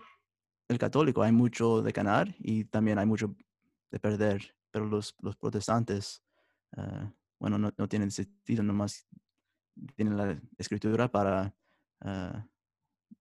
el 0.68 0.78
católico 0.78 1.22
hay 1.22 1.32
mucho 1.32 1.82
de 1.82 1.92
ganar 1.92 2.34
y 2.38 2.64
también 2.64 2.98
hay 2.98 3.06
mucho 3.06 3.34
de 3.90 4.00
perder, 4.00 4.54
pero 4.70 4.86
los, 4.86 5.14
los 5.20 5.36
protestantes, 5.36 6.22
bueno, 7.38 7.58
no, 7.58 7.72
no, 7.76 7.88
tienen 7.88 8.10
sentido, 8.10 8.62
nomás 8.62 9.06
tienen 9.96 10.16
la 10.16 10.40
escritura 10.56 11.10
para, 11.10 11.54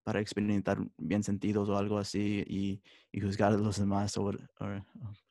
para 0.03 0.19
experimentar 0.19 0.79
bien 0.97 1.23
sentidos 1.23 1.69
o 1.69 1.77
algo 1.77 1.97
así 1.97 2.43
y, 2.47 2.81
y 3.11 3.21
juzgar 3.21 3.53
a 3.53 3.57
los 3.57 3.79
demás 3.79 4.17
o, 4.17 4.31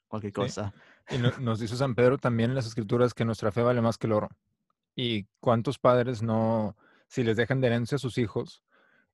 cualquier 0.09 0.33
cosa. 0.33 0.75
Y 1.11 1.19
nos 1.41 1.61
dice 1.61 1.77
San 1.77 1.95
Pedro 1.95 2.19
también 2.19 2.51
en 2.51 2.57
las 2.57 2.67
escrituras 2.67 3.15
que 3.15 3.25
nuestra 3.25 3.53
fe 3.53 3.63
vale 3.63 3.81
más 3.81 3.99
que 3.99 4.07
el 4.07 4.13
oro. 4.13 4.29
¿Y 4.95 5.25
cuántos 5.41 5.79
padres 5.79 6.23
no, 6.23 6.77
si 7.09 7.25
les 7.25 7.37
dejan 7.37 7.61
de 7.61 7.69
herencia 7.69 7.97
a 7.97 7.99
sus 7.99 8.19
hijos, 8.19 8.63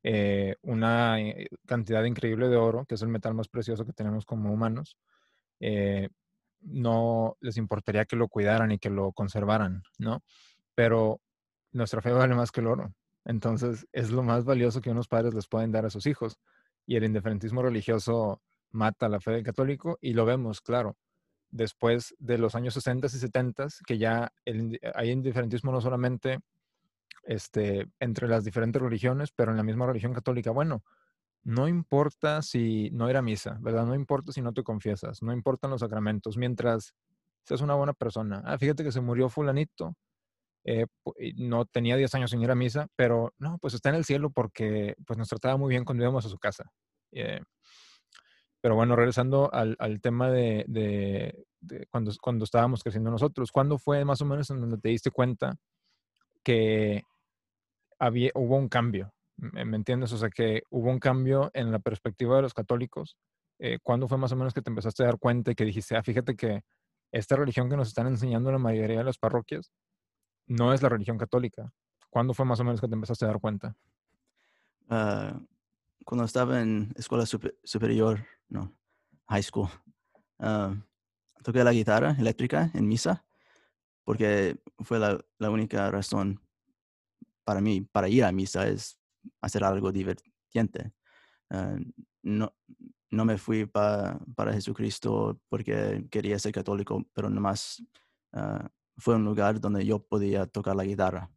eh, 0.03 0.57
una 0.63 1.21
eh, 1.21 1.49
cantidad 1.67 2.05
increíble 2.05 2.49
de 2.49 2.57
oro, 2.57 2.85
que 2.87 2.95
es 2.95 3.03
el 3.03 3.09
metal 3.09 3.35
más 3.35 3.49
precioso 3.49 3.85
que 3.85 3.93
tenemos 3.93 4.25
como 4.25 4.53
humanos, 4.53 4.97
eh, 5.61 6.09
no 6.61 7.37
les 7.41 7.57
importaría 7.57 8.05
que 8.05 8.17
lo 8.17 8.29
cuidaran 8.29 8.73
y 8.73 8.79
que 8.79 8.91
lo 8.91 9.13
conservaran, 9.13 9.83
¿no? 9.99 10.23
Pero 10.75 11.21
nuestra 11.73 12.03
fe 12.03 12.13
vale 12.13 12.35
más 12.35 12.53
que 12.53 12.61
el 12.61 12.69
oro. 12.69 12.93
Entonces, 13.25 13.87
es 13.93 14.11
lo 14.11 14.23
más 14.23 14.45
valioso 14.45 14.81
que 14.81 14.91
unos 14.91 15.09
padres 15.09 15.35
les 15.35 15.47
pueden 15.49 15.73
dar 15.73 15.85
a 15.87 15.91
sus 15.91 16.07
hijos. 16.07 16.39
Y 16.87 16.97
el 16.97 17.05
indiferentismo 17.05 17.63
religioso 17.63 18.41
mata 18.71 19.09
la 19.09 19.21
fe 19.21 19.33
del 19.33 19.43
católico 19.43 19.99
y 20.01 20.15
lo 20.15 20.25
vemos, 20.25 20.61
claro, 20.61 20.97
después 21.51 22.15
de 22.19 22.39
los 22.39 22.55
años 22.55 22.75
60 22.75 23.07
y 23.07 23.11
70, 23.11 23.69
que 23.87 23.99
ya 23.99 24.33
hay 24.95 25.11
indiferentismo 25.11 25.73
no 25.73 25.81
solamente 25.81 26.41
este, 27.25 27.89
entre 28.01 28.29
las 28.29 28.45
diferentes 28.45 28.81
religiones, 28.81 29.33
pero 29.33 29.51
en 29.51 29.57
la 29.57 29.63
misma 29.63 29.87
religión 29.87 30.13
católica, 30.15 30.51
bueno, 30.51 30.83
no 31.45 31.69
importa 31.69 32.43
si 32.43 32.91
no 32.91 33.09
era 33.09 33.23
misa, 33.23 33.59
¿verdad? 33.61 33.87
No 33.87 33.95
importa 33.95 34.33
si 34.33 34.43
no 34.43 34.53
te 34.53 34.63
confiesas, 34.63 35.23
no 35.23 35.33
importan 35.33 35.71
los 35.71 35.81
sacramentos, 35.81 36.37
mientras 36.37 36.95
seas 37.45 37.61
una 37.61 37.75
buena 37.75 37.95
persona. 37.95 38.43
Ah, 38.45 38.59
fíjate 38.59 38.85
que 38.85 38.93
se 38.93 39.01
murió 39.01 39.29
fulanito, 39.29 39.95
eh, 40.65 40.87
no 41.37 41.65
tenía 41.65 41.97
10 41.97 42.15
años 42.15 42.31
sin 42.31 42.43
ir 42.43 42.51
a 42.51 42.55
misa, 42.55 42.89
pero 42.97 43.33
no, 43.39 43.59
pues 43.59 43.75
está 43.75 43.89
en 43.89 43.95
el 43.95 44.05
cielo 44.05 44.31
porque 44.31 44.95
pues 45.07 45.19
nos 45.19 45.29
trataba 45.29 45.57
muy 45.57 45.71
bien 45.71 45.85
cuando 45.85 46.05
íbamos 46.05 46.27
a 46.27 46.29
su 46.29 46.39
casa. 46.39 46.71
Eh, 47.13 47.41
pero 48.61 48.75
bueno, 48.75 48.97
regresando 48.97 49.53
al, 49.53 49.77
al 49.79 50.01
tema 50.01 50.31
de, 50.31 50.65
de- 50.69 51.87
cuando, 51.91 52.13
cuando 52.21 52.45
estábamos 52.45 52.83
creciendo 52.83 53.11
nosotros, 53.11 53.53
¿cuándo 53.53 53.79
fue 53.79 54.05
más 54.05 54.21
o 54.21 54.25
menos 54.25 54.51
en 54.51 54.61
donde 54.61 54.79
te 54.79 54.89
diste 54.89 55.11
cuenta 55.11 55.57
que 56.43 57.03
había, 57.99 58.31
hubo 58.35 58.57
un 58.57 58.69
cambio? 58.69 59.13
¿Me, 59.37 59.77
entiendes? 59.77 60.13
O 60.13 60.19
sea, 60.19 60.31
que 60.31 60.63
hubo 60.71 60.91
un 60.91 60.99
cambio 60.99 61.51
en 61.55 61.71
la 61.71 61.79
perspectiva 61.79 62.37
de 62.37 62.43
los 62.43 62.55
católicos. 62.55 63.17
Eh, 63.61 63.79
¿Cuándo 63.83 64.09
fue 64.09 64.19
más 64.19 64.33
o 64.33 64.37
menos 64.37 64.53
que 64.53 64.63
te 64.63 64.71
empezaste 64.71 65.03
a 65.03 65.07
dar 65.07 65.19
cuenta 65.19 65.53
y 65.53 65.55
que 65.55 65.65
dijiste, 65.65 65.97
ah, 65.97 66.03
fíjate 66.03 66.35
que 66.35 66.63
esta 67.13 67.37
religión 67.37 67.69
que 67.71 67.77
nos 67.77 67.89
están 67.89 68.07
enseñando 68.09 68.51
en 68.51 68.55
la 68.55 68.59
mayoría 68.59 68.99
de 68.99 69.05
las 69.05 69.19
parroquias 69.19 69.73
no 70.47 70.73
es 70.73 70.83
la 70.83 70.89
religión 70.89 71.19
católica? 71.19 71.73
¿Cuándo 72.11 72.35
fue 72.35 72.45
más 72.47 72.59
o 72.61 72.65
menos 72.65 72.81
que 72.81 72.89
te 72.89 72.95
empezaste 72.95 73.25
a 73.25 73.29
dar 73.29 73.41
cuenta? 73.41 73.77
Ah, 74.89 75.39
cuando 76.05 76.25
estaba 76.25 76.61
en 76.61 76.93
escuela 76.97 77.25
supe- 77.25 77.55
superior, 77.63 78.25
no, 78.49 78.73
high 79.29 79.43
school, 79.43 79.69
ah, 80.41 80.75
toqué 81.43 81.65
la 81.65 81.73
guitarra 81.73 82.17
eléctrica 82.19 82.71
en 82.75 82.89
misa 82.89 83.25
porque 84.05 84.61
fue 84.81 84.99
la, 84.99 85.21
la 85.39 85.51
única 85.51 85.91
razón 85.91 86.41
para 87.45 87.61
mí 87.61 87.81
para 87.81 88.09
ir 88.09 88.25
a 88.25 88.33
misa 88.33 88.69
es 88.69 88.99
hacer 89.41 89.65
algo 89.65 89.93
divertiente. 89.93 90.93
Ah, 91.51 91.77
no, 92.23 92.55
no 93.11 93.25
me 93.25 93.39
fui 93.39 93.67
pa- 93.67 94.19
para 94.37 94.53
Jesucristo 94.53 95.41
porque 95.49 96.07
quería 96.11 96.39
ser 96.39 96.53
católico, 96.53 97.05
pero 97.15 97.31
nomás 97.31 97.83
ah, 98.33 98.69
fue 98.99 99.15
un 99.17 99.25
lugar 99.25 99.61
donde 99.61 99.85
yo 99.87 100.01
podía 100.01 100.47
tocar 100.47 100.77
la 100.77 100.85
guitarra. 100.85 101.31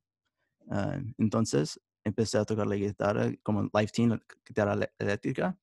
Entonces 1.18 1.80
empecé 2.04 2.38
a 2.38 2.46
tocar 2.46 2.68
la 2.68 2.76
guitarra 2.76 3.32
como 3.44 3.64
live 3.64 3.88
team, 3.94 4.20
guitarra 4.46 4.74
elé- 4.76 4.92
eléctrica, 4.98 5.58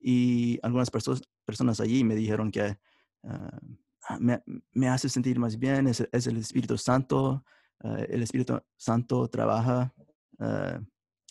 y 0.00 0.58
algunas 0.62 0.90
perso- 0.90 1.20
personas 1.44 1.80
allí 1.80 2.04
me 2.04 2.14
dijeron 2.16 2.50
que 2.50 2.78
"Ah, 3.22 4.18
me, 4.18 4.42
me 4.72 4.88
hace 4.88 5.08
sentir 5.08 5.38
más 5.38 5.58
bien, 5.58 5.86
es, 5.86 6.06
es 6.12 6.26
el 6.26 6.38
Espíritu 6.38 6.76
Santo, 6.78 7.44
ah, 7.84 7.98
el 8.08 8.22
Espíritu 8.22 8.58
Santo 8.76 9.28
trabaja 9.28 9.94
ah, 10.38 10.80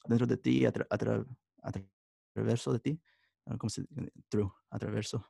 dentro 0.05 0.27
de 0.27 0.37
ti, 0.37 0.65
a, 0.65 0.71
tra- 0.73 0.87
a 0.89 0.97
tra- 0.97 1.25
a 1.63 1.71
tra- 1.71 1.89
traverso 2.33 2.71
de 2.73 2.79
ti, 2.79 3.01
ah, 3.47 3.57
¿cómo 3.57 3.69
se 3.69 3.81
dice? 3.89 4.11
Through, 4.29 4.51
a 4.69 4.79
traverso, 4.79 5.25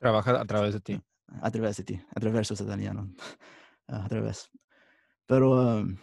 Trabaja 0.00 0.40
a 0.40 0.44
través 0.44 0.72
de 0.74 0.80
ti. 0.80 1.00
a 1.42 1.50
través 1.50 1.76
de 1.76 1.84
ti, 1.84 2.00
a 2.14 2.20
traverso 2.20 2.54
es 2.54 2.60
italiano, 2.60 3.12
a 3.88 4.08
través. 4.08 4.50
Pero 5.26 5.58
am, 5.60 5.98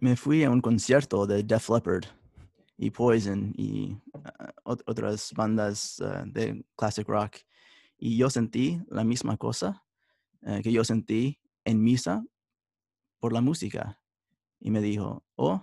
me 0.00 0.16
fui 0.16 0.42
a 0.44 0.50
un 0.50 0.60
concierto 0.60 1.26
de 1.26 1.42
Def 1.42 1.68
Leppard 1.68 2.06
y 2.76 2.90
Poison 2.90 3.52
y 3.56 3.96
ah, 4.14 4.52
ot- 4.64 4.82
otras 4.86 5.32
bandas 5.34 6.00
ah, 6.00 6.24
de 6.26 6.64
classic 6.76 7.08
rock. 7.08 7.36
Y 7.98 8.16
yo 8.16 8.30
sentí 8.30 8.80
la 8.88 9.04
misma 9.04 9.36
cosa 9.36 9.84
eh, 10.42 10.60
que 10.62 10.72
yo 10.72 10.84
sentí 10.84 11.40
en 11.64 11.82
misa 11.82 12.24
por 13.20 13.32
la 13.32 13.40
música. 13.40 14.00
Y 14.60 14.70
me 14.70 14.80
dijo, 14.80 15.24
oh, 15.36 15.62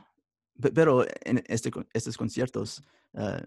pe- 0.61 0.71
pero 0.71 1.05
en 1.25 1.43
este, 1.47 1.71
estos 1.93 2.17
conciertos 2.17 2.83
ah, 3.13 3.43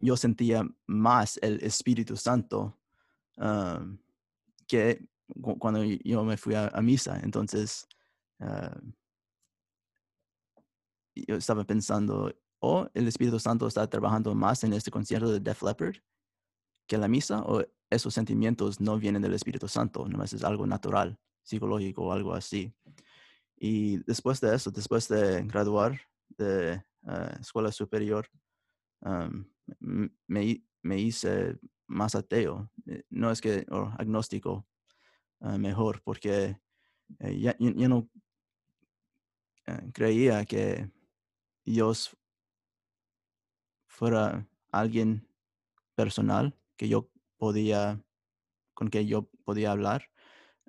yo 0.00 0.16
sentía 0.16 0.64
más 0.86 1.38
el 1.42 1.62
Espíritu 1.62 2.16
Santo 2.16 2.78
que 4.66 5.06
cu- 5.40 5.58
cuando 5.58 5.84
yo 5.84 6.24
me 6.24 6.36
fui 6.36 6.54
a, 6.54 6.68
misa. 6.82 7.20
Entonces, 7.22 7.86
yo 11.14 11.36
estaba 11.36 11.64
pensando, 11.64 12.34
o 12.64 12.88
el 12.94 13.08
Espíritu 13.08 13.40
Santo 13.40 13.66
está 13.66 13.88
trabajando 13.88 14.34
más 14.36 14.62
en 14.62 14.72
este 14.72 14.90
concierto 14.90 15.30
de 15.32 15.40
Def 15.40 15.62
Leppard 15.62 15.96
que 16.86 16.96
la 16.96 17.08
misa, 17.08 17.42
o 17.42 17.62
esos 17.90 18.14
sentimientos 18.14 18.80
no 18.80 18.98
vienen 18.98 19.20
del 19.20 19.34
Espíritu 19.34 19.66
Santo, 19.66 20.06
nomás 20.08 20.32
es 20.32 20.44
algo 20.44 20.64
natural, 20.66 21.18
psicológico 21.42 22.04
o 22.04 22.12
algo 22.12 22.34
así. 22.34 22.72
Y 23.56 23.98
después 24.04 24.40
de 24.40 24.54
eso, 24.54 24.70
después 24.70 25.08
de 25.08 25.42
graduar 25.42 26.00
de 26.28 26.84
ah, 27.04 27.36
escuela 27.40 27.72
superior, 27.72 28.28
me, 30.28 30.44
hi- 30.44 30.64
me 30.82 30.98
hice 30.98 31.58
más 31.88 32.14
ateo. 32.14 32.70
Eh, 32.86 33.02
No 33.10 33.30
es 33.30 33.40
que, 33.40 33.66
agnóstico, 33.98 34.66
ah, 35.40 35.58
mejor, 35.58 36.00
porque 36.04 36.60
eh, 37.18 37.38
ya, 37.40 37.56
no 37.58 38.08
eh, 39.66 39.90
creía 39.92 40.44
que 40.44 40.90
Dios 41.64 42.16
fuera 43.92 44.48
alguien 44.70 45.28
personal 45.94 46.58
que 46.76 46.88
yo 46.88 47.10
podía, 47.36 48.02
con 48.74 48.88
que 48.88 49.04
yo 49.06 49.28
podía 49.44 49.70
hablar, 49.70 50.10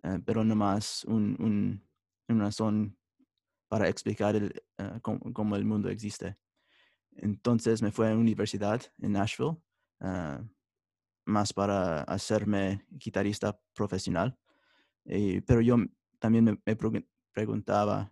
eh, 0.03 0.19
pero 0.25 0.43
nomás 0.43 1.05
un, 1.05 1.37
un, 1.39 1.87
una 2.27 2.45
razón 2.45 2.97
para 3.69 3.87
explicar 3.87 4.35
el, 4.35 4.61
eh, 4.77 4.99
cómo, 5.01 5.55
el 5.55 5.65
mundo 5.65 5.89
existe. 5.89 6.37
Entonces 7.15 7.81
me 7.81 7.91
fui 7.91 8.05
a 8.05 8.09
la 8.09 8.17
universidad 8.17 8.81
en 8.99 9.13
Nashville, 9.13 9.57
ah, 10.01 10.43
más 11.25 11.53
para 11.53 12.01
hacerme 12.03 12.85
guitarrista 12.89 13.57
profesional. 13.73 14.37
Pero 15.05 15.61
yo 15.61 15.77
también 16.19 16.43
me, 16.43 16.51
me 16.65 16.77
pregun- 16.77 17.07
preguntaba 17.31 18.11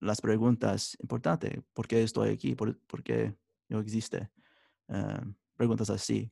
las 0.00 0.20
preguntas 0.20 0.96
importantes, 1.00 1.62
¿por 1.72 1.86
qué 1.86 2.02
estoy 2.02 2.30
aquí? 2.30 2.54
¿Por, 2.54 2.76
qué 3.02 3.34
yo 3.68 3.78
existe? 3.80 4.30
Ah, 4.88 5.24
preguntas 5.56 5.90
así. 5.90 6.30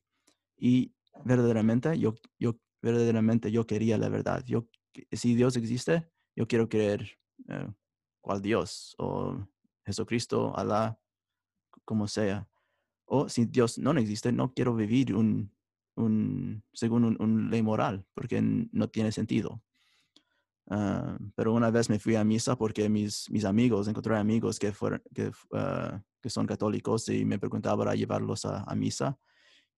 Y 0.57 0.93
verdaderamente 1.23 1.97
yo, 1.99 2.15
yo, 2.39 2.57
verdaderamente 2.81 3.51
yo 3.51 3.65
quería 3.65 3.97
la 3.97 4.09
verdad. 4.09 4.43
Yo, 4.45 4.67
si 5.11 5.35
Dios 5.35 5.55
existe, 5.57 6.07
yo 6.35 6.47
quiero 6.47 6.69
creer 6.69 7.17
eh, 7.47 7.67
cuál 8.21 8.41
Dios 8.41 8.95
o 8.97 9.47
Jesucristo, 9.85 10.55
Alá, 10.57 10.99
como 11.83 12.07
sea. 12.07 12.47
O 13.05 13.29
si 13.29 13.45
Dios 13.45 13.77
no 13.77 13.91
existe, 13.91 14.31
no 14.31 14.53
quiero 14.53 14.75
vivir 14.75 15.13
un, 15.13 15.53
un 15.95 16.63
según 16.73 17.05
un, 17.05 17.21
un 17.21 17.49
ley 17.49 17.61
moral, 17.61 18.05
porque 18.13 18.41
no 18.41 18.89
tiene 18.89 19.11
sentido. 19.11 19.61
Ah, 20.67 21.17
pero 21.35 21.53
una 21.53 21.69
vez 21.69 21.89
me 21.89 21.99
fui 21.99 22.15
a 22.15 22.23
misa 22.23 22.55
porque 22.57 22.89
mis, 22.89 23.29
mis 23.29 23.45
amigos, 23.45 23.87
encontré 23.87 24.15
amigos 24.17 24.57
que, 24.57 24.71
fueron, 24.71 25.01
que, 25.13 25.31
ah, 25.53 26.01
que 26.21 26.29
son 26.29 26.47
católicos 26.47 27.07
y 27.09 27.23
me 27.25 27.37
preguntaba 27.39 27.77
para 27.85 27.95
llevarlos 27.95 28.45
a, 28.45 28.63
a 28.63 28.75
misa. 28.75 29.19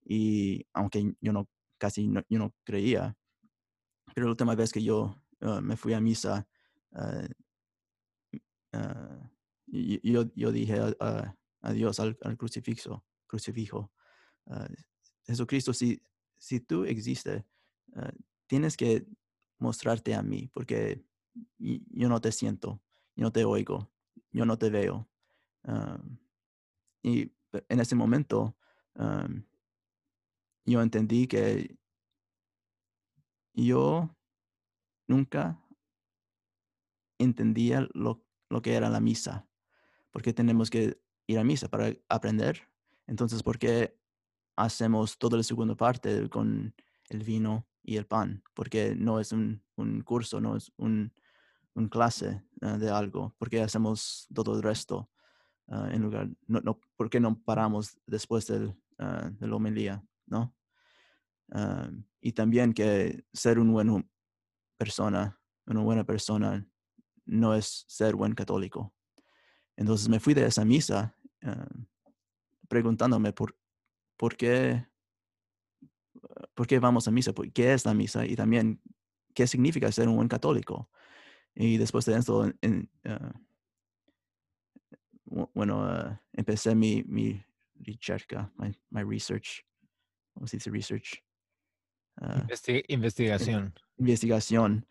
Y 0.06 0.66
aunque 0.74 1.14
yo 1.20 1.34
no, 1.34 1.50
casi 1.78 2.08
no, 2.08 2.22
yo 2.30 2.40
no 2.40 2.54
creía, 2.64 3.18
pero 4.16 4.28
la 4.28 4.32
última 4.32 4.56
vez 4.56 4.72
que 4.72 4.82
yo 4.82 5.16
ah, 5.42 5.60
me 5.62 5.76
fui 5.76 5.94
a 5.94 6.00
misa, 6.00 6.48
yo, 9.68 10.24
yo 10.36 10.52
dije 10.52 10.80
a, 10.80 10.94
a- 11.00 11.36
a 11.62 11.74
Dios, 11.74 12.00
al, 12.00 12.18
al 12.22 12.38
crucifijo, 12.38 13.04
crucifijo, 13.26 13.92
Jesucristo, 15.26 15.74
si, 15.74 16.02
si 16.38 16.60
tú 16.62 16.86
existes, 16.86 17.44
tienes 18.48 18.78
que 18.78 19.06
mostrarte 19.60 20.16
a 20.16 20.22
mí, 20.22 20.50
porque 20.54 21.04
yo 21.58 22.10
no 22.10 22.22
te 22.22 22.32
siento, 22.32 22.82
yo 23.16 23.24
no 23.24 23.32
te 23.32 23.46
oigo, 23.46 23.92
yo 24.32 24.46
no 24.46 24.58
te 24.58 24.70
veo. 24.70 25.08
y 27.04 27.32
en 27.70 27.80
ese 27.80 27.96
momento 27.96 28.56
yo 30.66 30.82
entendí 30.82 31.28
que 31.28 31.78
yo 33.54 34.16
nunca 35.08 35.60
entendía 37.18 37.88
lo, 37.94 38.24
lo 38.50 38.62
que 38.62 38.76
era 38.76 38.90
la 38.90 39.00
misa, 39.00 39.48
porque 40.12 40.34
tenemos 40.34 40.70
que 40.70 41.02
ir 41.26 41.40
a 41.40 41.44
misa 41.44 41.68
para 41.68 41.94
aprender. 42.10 42.70
Entonces, 43.08 43.42
¿por 43.42 43.58
qué 43.58 43.98
hacemos 44.56 45.18
toda 45.18 45.38
la 45.38 45.44
segunda 45.44 45.76
parte 45.76 46.30
con 46.30 46.76
el 47.10 47.24
vino 47.24 47.66
y 47.88 47.96
el 47.96 48.06
pan? 48.06 48.44
Porque 48.54 48.96
no 48.96 49.20
es 49.20 49.32
un, 49.32 49.64
un 49.78 50.02
curso, 50.02 50.42
no 50.42 50.58
es 50.58 50.72
un, 50.76 51.14
un 51.74 51.88
clase 51.88 52.44
ah, 52.62 52.78
de 52.78 52.90
algo. 52.90 53.34
¿Por 53.40 53.50
qué 53.50 53.62
hacemos 53.62 54.28
todo 54.36 54.56
el 54.56 54.62
resto? 54.62 55.10
ah, 55.70 55.90
en 55.92 56.02
lugar, 56.02 56.30
no, 56.48 56.60
no, 56.62 56.80
¿por 56.96 57.10
qué 57.10 57.20
no 57.20 57.42
paramos 57.42 57.98
después 58.06 58.46
del, 58.48 58.76
ah, 59.00 59.30
de 59.32 59.48
la 59.48 59.56
homilía? 59.56 60.04
¿no? 60.28 60.54
Y 62.20 62.34
también 62.34 62.74
que 62.74 63.24
ser 63.32 63.58
una 63.58 63.72
buena 63.72 64.06
persona, 64.78 65.40
una 65.66 65.80
buena 65.82 66.04
persona, 66.04 66.68
no 67.26 67.56
es 67.56 67.86
ser 67.88 68.16
buen 68.16 68.36
católico. 68.36 68.94
Entonces 69.78 70.10
me 70.10 70.20
fui 70.20 70.34
de 70.34 70.46
esa 70.46 70.66
misa 70.66 71.16
preguntándome 72.68 73.32
por, 73.32 73.58
por 74.18 74.36
qué, 74.36 74.86
por 76.54 76.68
qué 76.68 76.80
vamos 76.80 77.08
a 77.08 77.12
misa, 77.12 77.34
por 77.34 77.52
qué 77.52 77.74
es 77.74 77.86
la 77.86 77.94
misa 77.94 78.26
y 78.26 78.36
también 78.36 78.82
qué 79.34 79.48
significa 79.48 79.92
ser 79.92 80.08
un 80.08 80.16
buen 80.16 80.28
católico. 80.28 80.90
Y 81.56 81.78
después 81.78 82.06
de 82.06 82.18
esto, 82.18 82.46
en- 82.46 82.58
en, 82.62 82.92
ah, 83.06 83.34
bu- 85.26 85.50
bueno, 85.54 85.84
ah, 85.84 86.22
empecé 86.34 86.76
mi, 86.76 87.04
mi 87.04 87.44
recerca, 87.76 88.52
my, 88.58 88.76
my 88.90 89.04
research, 89.04 89.64
¿cómo 90.34 90.48
se 90.48 90.58
dice 90.58 90.70
research? 90.72 91.24
Ah, 92.18 92.44
Investi- 92.48 92.84
investigación. 92.88 93.74
investigación 93.98 94.88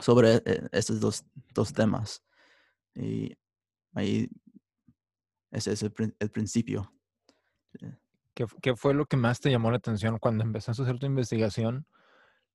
sobre 0.00 0.36
eh, 0.44 0.68
estos 0.72 1.00
dos, 1.00 1.24
dos 1.54 1.72
temas. 1.72 2.22
Y 2.94 3.36
ahí 3.94 4.28
ese 5.50 5.72
es 5.72 5.82
el, 5.82 5.92
el 6.18 6.30
principio. 6.30 6.92
¿Qué, 8.34 8.46
qué 8.60 8.76
fue 8.76 8.94
lo 8.94 9.06
que 9.06 9.16
más 9.16 9.40
te 9.40 9.50
llamó 9.50 9.70
la 9.70 9.76
atención 9.76 10.18
cuando 10.18 10.44
empezaste 10.44 10.82
a 10.82 10.84
hacer 10.84 10.98
tu 10.98 11.06
investigación? 11.06 11.86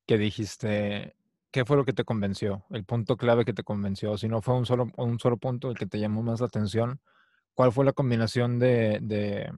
Que 0.05 0.17
dijiste, 0.17 1.15
¿qué 1.51 1.65
fue 1.65 1.77
lo 1.77 1.85
que 1.85 1.93
te 1.93 2.03
convenció? 2.03 2.65
El 2.69 2.85
punto 2.85 3.17
clave 3.17 3.45
que 3.45 3.53
te 3.53 3.63
convenció. 3.63 4.17
Si 4.17 4.27
no 4.27 4.41
fue 4.41 4.55
un 4.55 4.65
solo, 4.65 4.87
un 4.97 5.19
solo 5.19 5.37
punto 5.37 5.69
el 5.69 5.77
que 5.77 5.85
te 5.85 5.99
llamó 5.99 6.21
más 6.23 6.39
la 6.39 6.47
atención, 6.47 6.99
¿cuál 7.53 7.71
fue 7.71 7.85
la 7.85 7.93
combinación 7.93 8.59
de, 8.59 8.99
de, 9.01 9.51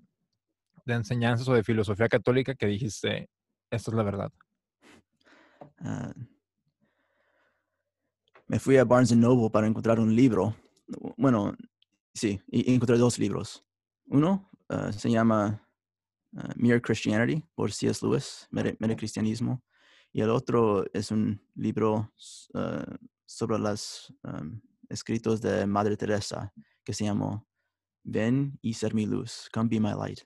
de 0.85 0.93
enseñanzas 0.93 1.47
o 1.47 1.53
de 1.53 1.63
filosofía 1.63 2.09
católica 2.09 2.55
que 2.55 2.67
dijiste, 2.67 3.29
esta 3.69 3.91
es 3.91 3.95
la 3.95 4.03
verdad? 4.03 4.31
Ah, 5.79 6.13
me 8.47 8.59
fui 8.59 8.77
a 8.77 8.83
Barnes 8.83 9.15
Noble 9.15 9.49
para 9.49 9.67
encontrar 9.67 9.99
un 9.99 10.15
libro. 10.15 10.55
Bueno, 11.17 11.55
sí, 12.13 12.41
y 12.47 12.73
encontré 12.73 12.97
dos 12.97 13.17
libros. 13.17 13.63
Uno 14.07 14.49
ah, 14.67 14.91
se 14.91 15.09
llama 15.09 15.65
ah, 16.37 16.53
Mere 16.55 16.81
Christianity 16.81 17.43
por 17.55 17.71
C.S. 17.71 18.05
Lewis, 18.05 18.47
Mere, 18.51 18.75
Mere 18.79 18.95
Cristianismo. 18.95 19.63
Y 20.13 20.21
el 20.21 20.29
otro 20.29 20.85
es 20.93 21.11
un 21.11 21.41
libro 21.55 22.11
ah, 22.53 22.97
sobre 23.25 23.59
los 23.59 24.13
escritos 24.89 25.41
de 25.41 25.65
Madre 25.65 25.95
Teresa 25.95 26.53
que 26.83 26.93
se 26.93 27.05
llamó 27.05 27.47
Ven 28.03 28.57
y 28.61 28.73
ser 28.73 28.93
mi 28.93 29.05
luz, 29.05 29.49
Come 29.53 29.69
be 29.69 29.79
my 29.79 29.93
light. 29.93 30.19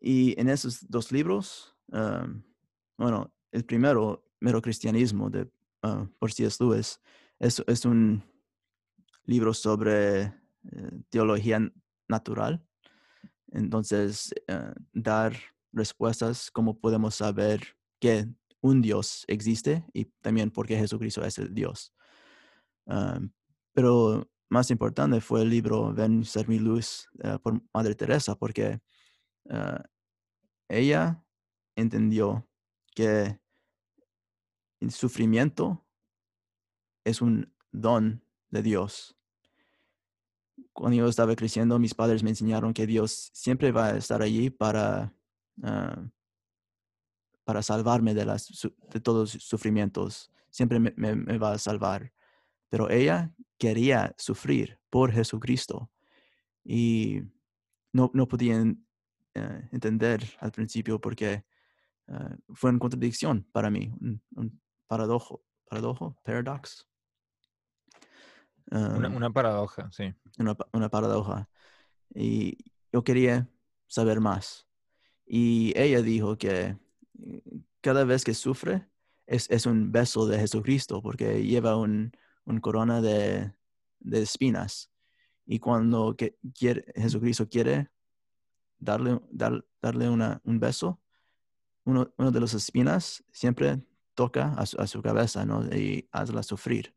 Y 0.00 0.38
en 0.38 0.48
esos 0.48 0.86
dos 0.88 1.10
libros, 1.10 1.74
um, 1.88 2.42
bueno, 2.98 3.32
el 3.52 3.64
primero, 3.64 4.22
Mero 4.38 4.60
Cristianismo, 4.60 5.30
de, 5.30 5.50
ah, 5.82 6.06
por 6.18 6.30
C.S. 6.30 6.62
Lewis, 6.62 7.00
es, 7.38 7.62
es 7.66 7.84
un 7.84 8.22
libro 9.24 9.54
sobre 9.54 10.22
eh, 10.22 10.32
teología 11.08 11.60
natural. 12.08 12.62
Entonces, 13.54 14.34
eh, 14.48 14.72
dar 14.92 15.34
respuestas 15.72 16.50
cómo 16.50 16.78
podemos 16.78 17.14
saber 17.14 17.76
que 18.00 18.26
un 18.60 18.82
Dios 18.82 19.24
existe 19.28 19.84
y 19.92 20.06
también 20.20 20.50
por 20.50 20.66
qué 20.66 20.76
Jesucristo 20.76 21.24
es 21.24 21.38
el 21.38 21.54
Dios. 21.54 21.94
Um, 22.86 23.30
pero 23.72 24.28
más 24.50 24.70
importante 24.70 25.20
fue 25.20 25.42
el 25.42 25.50
libro 25.50 25.92
Ven 25.94 26.24
ser 26.24 26.48
mi 26.48 26.58
luz 26.58 27.08
eh, 27.22 27.38
por 27.42 27.62
Madre 27.72 27.94
Teresa, 27.94 28.36
porque 28.36 28.80
ah, 29.50 29.82
ella 30.68 31.24
entendió 31.76 32.48
que 32.94 33.40
el 34.80 34.90
sufrimiento 34.90 35.84
es 37.04 37.20
un 37.20 37.52
don 37.72 38.24
de 38.50 38.62
Dios. 38.62 39.16
Cuando 40.74 40.96
yo 40.96 41.06
estaba 41.06 41.36
creciendo, 41.36 41.78
mis 41.78 41.94
padres 41.94 42.24
me 42.24 42.30
enseñaron 42.30 42.74
que 42.74 42.86
Dios 42.86 43.30
siempre 43.32 43.70
va 43.70 43.86
a 43.86 43.96
estar 43.96 44.20
allí 44.22 44.50
para, 44.50 45.14
ah, 45.62 46.10
para 47.44 47.62
salvarme 47.62 48.12
de, 48.12 48.24
las, 48.24 48.48
de 48.90 49.00
todos 49.00 49.34
los 49.34 49.44
sufrimientos. 49.44 50.32
Siempre 50.50 50.80
me, 50.80 51.38
va 51.38 51.52
a 51.52 51.58
salvar. 51.58 52.12
Pero 52.68 52.90
ella 52.90 53.32
quería 53.56 54.14
sufrir 54.18 54.80
por 54.90 55.12
Jesucristo 55.12 55.92
y 56.64 57.22
no, 57.92 58.10
no 58.12 58.26
podía 58.26 58.60
eh, 59.34 59.68
entender 59.70 60.24
al 60.40 60.50
principio 60.50 61.00
porque 61.00 61.44
ah, 62.08 62.36
fue 62.52 62.70
una 62.70 62.80
contradicción 62.80 63.46
para 63.52 63.70
mí, 63.70 63.92
un 64.00 64.60
paradojo, 64.88 65.44
paradojo, 65.68 66.16
paradox. 66.24 66.84
Una, 68.70 69.08
Um, 69.08 69.16
una 69.16 69.30
paradoja, 69.30 69.90
sí. 69.92 70.12
una, 70.38 70.54
pa- 70.54 70.68
una 70.72 70.88
paradoja. 70.88 71.48
Y 72.14 72.56
yo 72.92 73.04
quería 73.04 73.48
saber 73.86 74.20
más. 74.20 74.66
Y 75.26 75.72
ella 75.76 76.02
dijo 76.02 76.36
que 76.38 76.76
eh, 77.18 77.42
cada 77.80 78.04
vez 78.04 78.24
que 78.24 78.34
sufre 78.34 78.88
es, 79.26 79.48
es 79.50 79.66
un 79.66 79.92
beso 79.92 80.26
de 80.26 80.38
Jesucristo 80.38 81.02
porque 81.02 81.44
lleva 81.44 81.76
un, 81.76 82.12
un 82.44 82.60
corona 82.60 83.00
de, 83.00 83.52
de 84.00 84.22
espinas. 84.22 84.90
Y 85.46 85.58
cuando 85.58 86.16
que 86.16 86.38
quiere, 86.58 86.84
Jesucristo 86.96 87.48
quiere 87.48 87.90
darle, 88.78 89.20
dar- 89.30 89.64
darle 89.80 90.08
una, 90.08 90.40
un 90.44 90.58
beso, 90.58 91.00
uno, 91.84 92.12
uno 92.16 92.30
de 92.30 92.40
las 92.40 92.54
espinas 92.54 93.22
siempre 93.30 93.82
toca 94.14 94.54
a 94.54 94.64
su, 94.66 94.80
a 94.80 94.86
su 94.86 95.02
cabeza 95.02 95.44
¿no? 95.44 95.64
y 95.74 96.08
hazla 96.12 96.42
sufrir. 96.42 96.94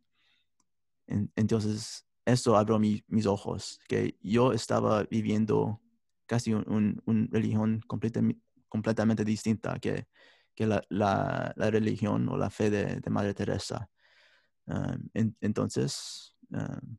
En- 1.08 1.32
entonces, 1.36 2.06
eso 2.26 2.58
abrió 2.58 2.80
mi- 2.80 3.04
mis 3.08 3.26
ojos, 3.26 3.80
que 3.88 4.18
yo 4.22 4.52
estaba 4.54 5.04
viviendo 5.04 5.82
casi 6.26 6.54
un, 6.54 6.64
un- 6.70 7.02
un 7.06 7.30
religión 7.32 7.82
completamente, 7.88 8.42
completamente 8.70 9.24
distinta 9.26 9.80
que, 9.80 10.08
que 10.56 10.66
la, 10.68 10.84
la- 10.90 11.54
la 11.56 11.72
religión 11.72 12.28
o 12.30 12.38
la 12.38 12.50
fe 12.50 12.70
de, 12.70 13.00
de 13.00 13.10
Madre 13.10 13.34
Teresa. 13.34 13.90
Um, 14.68 15.10
en- 15.14 15.38
entonces, 15.42 16.36
um, 16.52 16.98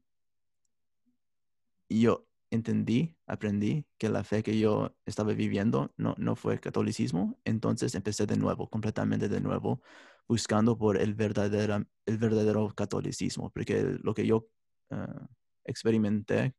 yo 1.88 2.26
entendí, 2.50 3.16
aprendí 3.26 3.86
que 3.98 4.08
la 4.08 4.24
fe 4.24 4.42
que 4.42 4.58
yo 4.58 4.96
estaba 5.04 5.32
viviendo 5.34 5.92
no, 5.96 6.14
no 6.18 6.34
fue 6.36 6.58
catolicismo, 6.60 7.38
entonces 7.44 7.94
empecé 7.94 8.26
de 8.26 8.36
nuevo, 8.36 8.68
completamente 8.70 9.28
de 9.28 9.40
nuevo, 9.40 9.82
buscando 10.28 10.76
por 10.76 10.96
el 10.98 11.14
verdadero, 11.14 11.84
el 12.06 12.18
verdadero 12.18 12.68
catolicismo, 12.74 13.50
porque 13.50 13.98
lo 14.02 14.14
que 14.14 14.26
yo 14.26 14.46
ah, 14.90 15.26
experimenté 15.64 16.54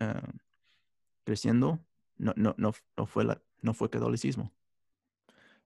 ah, 0.00 0.32
creciendo 1.24 1.80
no, 2.16 2.32
no, 2.36 2.54
no, 2.56 2.72
no, 2.96 3.06
fue 3.06 3.24
la, 3.24 3.42
no 3.62 3.74
fue 3.74 3.90
catolicismo. 3.90 4.52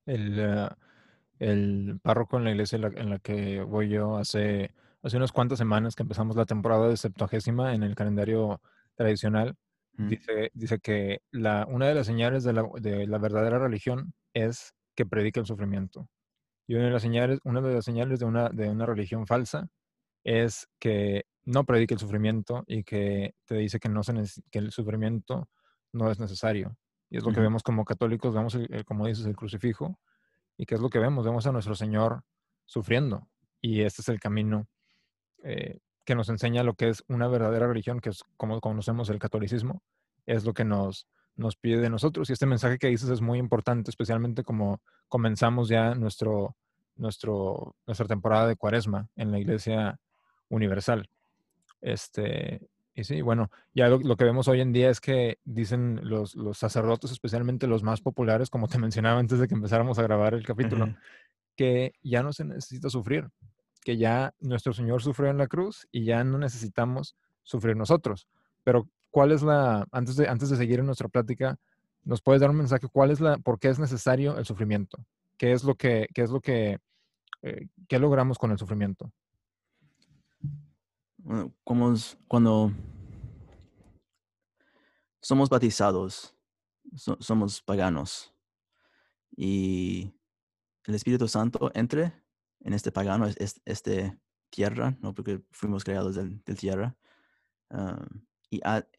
El, 0.06 0.38
eh, 0.38 0.68
el 1.38 2.00
párroco 2.02 2.38
en 2.38 2.44
la 2.44 2.50
iglesia 2.50 2.76
en 2.76 2.82
la, 2.82 2.88
en 2.88 3.10
la 3.10 3.18
que 3.18 3.62
voy 3.62 3.90
yo 3.90 4.16
hace, 4.16 4.72
hace 5.02 5.16
unas 5.18 5.32
cuantas 5.32 5.58
semanas 5.58 5.94
que 5.94 6.02
empezamos 6.02 6.34
la 6.36 6.46
temporada 6.46 6.88
de 6.88 6.96
Septuagésima 6.96 7.74
en 7.74 7.82
el 7.82 7.94
calendario 7.94 8.62
tradicional, 8.96 9.56
Mm, 9.98 10.08
dice, 10.08 10.50
dice 10.54 10.78
que 10.78 11.22
la, 11.32 11.66
una 11.68 11.88
de 11.88 11.94
las 11.94 12.06
señales 12.06 12.44
de 12.44 12.52
la, 12.52 12.64
de 12.80 13.06
la 13.06 13.18
verdadera 13.18 13.58
religión 13.58 14.14
es 14.32 14.74
que 14.94 15.04
predica 15.04 15.40
el 15.40 15.46
sufrimiento. 15.46 16.08
Y 16.68 16.76
una 16.76 16.87
de 16.87 16.92
las 16.92 17.02
señales, 17.02 17.40
una 17.44 17.62
de 17.62 17.74
las 17.74 17.87
señales 17.87 18.20
de 18.20 18.26
una, 18.26 18.50
de 18.50 18.70
una 18.70 18.87
religión 18.87 19.26
falsa 19.26 19.70
es 20.24 20.68
que 20.78 21.24
no 21.44 21.64
predica 21.64 21.94
el 21.94 22.00
sufrimiento 22.00 22.64
y 22.66 22.85
que 22.85 23.35
te 23.46 23.57
dice 23.57 23.81
que, 23.81 23.88
no 23.88 24.02
se 24.04 24.14
que 24.50 24.59
el 24.61 24.72
sufrimiento 24.72 25.48
no 25.92 26.11
es 26.11 26.20
necesario. 26.20 26.76
Y 27.11 27.18
es 27.18 27.24
lo 27.24 27.33
que 27.33 27.40
ujú, 27.40 27.42
vemos 27.42 27.62
como 27.62 27.85
católicos, 27.87 28.35
vemos, 28.35 28.54
el- 28.57 28.72
el- 28.72 28.85
como 28.85 29.07
dices, 29.07 29.26
el 29.26 29.37
crucifijo. 29.37 29.98
¿Y 30.57 30.66
qué 30.66 30.76
es 30.76 30.81
lo 30.83 30.90
que 30.90 30.98
vemos? 31.00 31.24
Vemos 31.26 31.46
a 31.46 31.52
nuestro 31.52 31.74
Señor 31.74 32.24
sufriendo. 32.66 33.28
Y 33.62 33.83
este 33.83 34.02
es 34.02 34.09
el 34.11 34.20
camino 34.20 34.68
eh, 35.42 35.78
que 36.04 36.14
nos 36.14 36.28
enseña 36.28 36.62
lo 36.62 36.74
que 36.74 36.88
es 36.88 37.04
una 37.09 37.28
verdadera 37.28 37.66
religión, 37.68 38.00
que 38.00 38.11
es 38.11 38.24
como 38.37 38.61
conocemos 38.61 39.11
el 39.11 39.18
catolicismo, 39.18 39.83
es 40.26 40.44
lo 40.44 40.54
que 40.54 40.64
nos, 40.64 41.07
nos 41.37 41.57
pide 41.57 41.81
de 41.81 41.90
nosotros. 41.90 42.31
Y 42.31 42.33
este 42.33 42.46
mensaje 42.46 42.78
que 42.78 42.88
dices 42.88 43.11
es 43.11 43.20
muy 43.20 43.38
importante, 43.38 43.90
especialmente 43.90 44.42
como 44.42 44.81
comenzamos 45.08 45.68
ya 45.68 45.94
nuestro, 45.94 46.56
nuestro, 46.96 47.74
nuestra 47.86 48.06
temporada 48.06 48.46
de 48.46 48.56
cuaresma 48.56 49.08
en 49.16 49.32
la 49.32 49.38
Iglesia 49.38 49.98
Universal. 50.48 51.08
Este, 51.80 52.60
y 52.94 53.04
sí, 53.04 53.22
bueno, 53.22 53.50
ya 53.74 53.88
lo, 53.88 53.98
lo 53.98 54.16
que 54.16 54.24
vemos 54.24 54.48
hoy 54.48 54.60
en 54.60 54.72
día 54.72 54.90
es 54.90 55.00
que 55.00 55.38
dicen 55.44 56.00
los, 56.02 56.34
los 56.34 56.58
sacerdotes, 56.58 57.12
especialmente 57.12 57.66
los 57.66 57.82
más 57.82 58.00
populares, 58.00 58.50
como 58.50 58.68
te 58.68 58.78
mencionaba 58.78 59.20
antes 59.20 59.38
de 59.38 59.48
que 59.48 59.54
empezáramos 59.54 59.98
a 59.98 60.02
grabar 60.02 60.34
el 60.34 60.44
capítulo, 60.44 60.94
que 61.56 61.92
ya 62.02 62.22
no 62.22 62.32
se 62.32 62.44
necesita 62.44 62.90
sufrir, 62.90 63.28
que 63.84 63.96
ya 63.96 64.34
nuestro 64.40 64.72
Señor 64.72 65.02
sufrió 65.02 65.30
en 65.30 65.38
la 65.38 65.46
cruz 65.46 65.86
y 65.90 66.04
ya 66.04 66.24
no 66.24 66.38
necesitamos 66.38 67.16
sufrir 67.42 67.76
nosotros. 67.76 68.28
Pero, 68.64 68.88
¿cuál 69.10 69.32
es 69.32 69.42
la, 69.42 69.86
antes 69.92 70.16
de, 70.16 70.28
antes 70.28 70.50
de 70.50 70.56
seguir 70.56 70.80
en 70.80 70.86
nuestra 70.86 71.08
plática, 71.08 71.58
nos 72.04 72.22
puedes 72.22 72.40
dar 72.40 72.50
un 72.50 72.56
mensaje, 72.56 72.88
cuál 72.88 73.11
es 73.11 73.20
la, 73.20 73.38
por 73.38 73.58
qué 73.58 73.68
es 73.68 73.78
necesario 73.78 74.38
el 74.38 74.44
sufrimiento? 74.44 75.04
¿Qué 75.37 75.52
es 75.52 75.62
lo 75.64 75.74
que, 75.74 76.08
qué 76.14 76.22
es 76.22 76.30
lo 76.30 76.40
que, 76.40 76.78
eh, 77.42 77.68
qué 77.88 77.98
logramos 77.98 78.38
con 78.38 78.50
el 78.50 78.58
sufrimiento? 78.58 79.12
Cuando 81.64 82.72
somos 85.20 85.48
bautizados, 85.48 86.34
so- 86.96 87.18
somos 87.20 87.61
paganos 87.62 88.34
y 89.37 90.12
el 90.87 90.94
Espíritu 90.94 91.28
Santo 91.28 91.70
entre 91.74 92.12
en 92.61 92.72
este 92.72 92.90
pagano, 92.90 93.26
es, 93.26 93.37
es- 93.38 93.61
este 93.64 94.18
tierra, 94.50 94.96
¿no? 95.00 95.14
Porque 95.14 95.42
fuimos 95.50 95.84
creados 95.84 96.16
del, 96.16 96.42
tierra, 96.56 96.96
ah, 97.70 98.06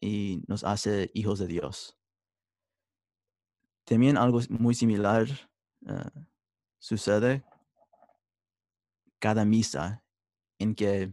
y 0.00 0.42
nos 0.46 0.64
hace 0.64 1.10
hijos 1.12 1.38
de 1.40 1.46
Dios. 1.48 1.99
También 3.90 4.16
algo 4.16 4.38
muy 4.50 4.76
similar 4.76 5.26
ah, 5.84 6.12
sucede 6.78 7.44
cada 9.18 9.44
misa 9.44 10.04
en 10.60 10.76
que 10.76 11.12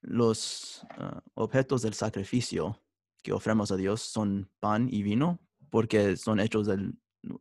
los 0.00 0.84
ah, 0.98 1.22
objetos 1.34 1.82
del 1.82 1.94
sacrificio 1.94 2.82
que 3.22 3.32
ofremos 3.32 3.70
a 3.70 3.76
Dios 3.76 4.02
son 4.02 4.50
pan 4.58 4.88
y 4.90 5.04
vino 5.04 5.38
porque 5.70 6.16
son 6.16 6.40
hechos 6.40 6.66
de 6.66 6.92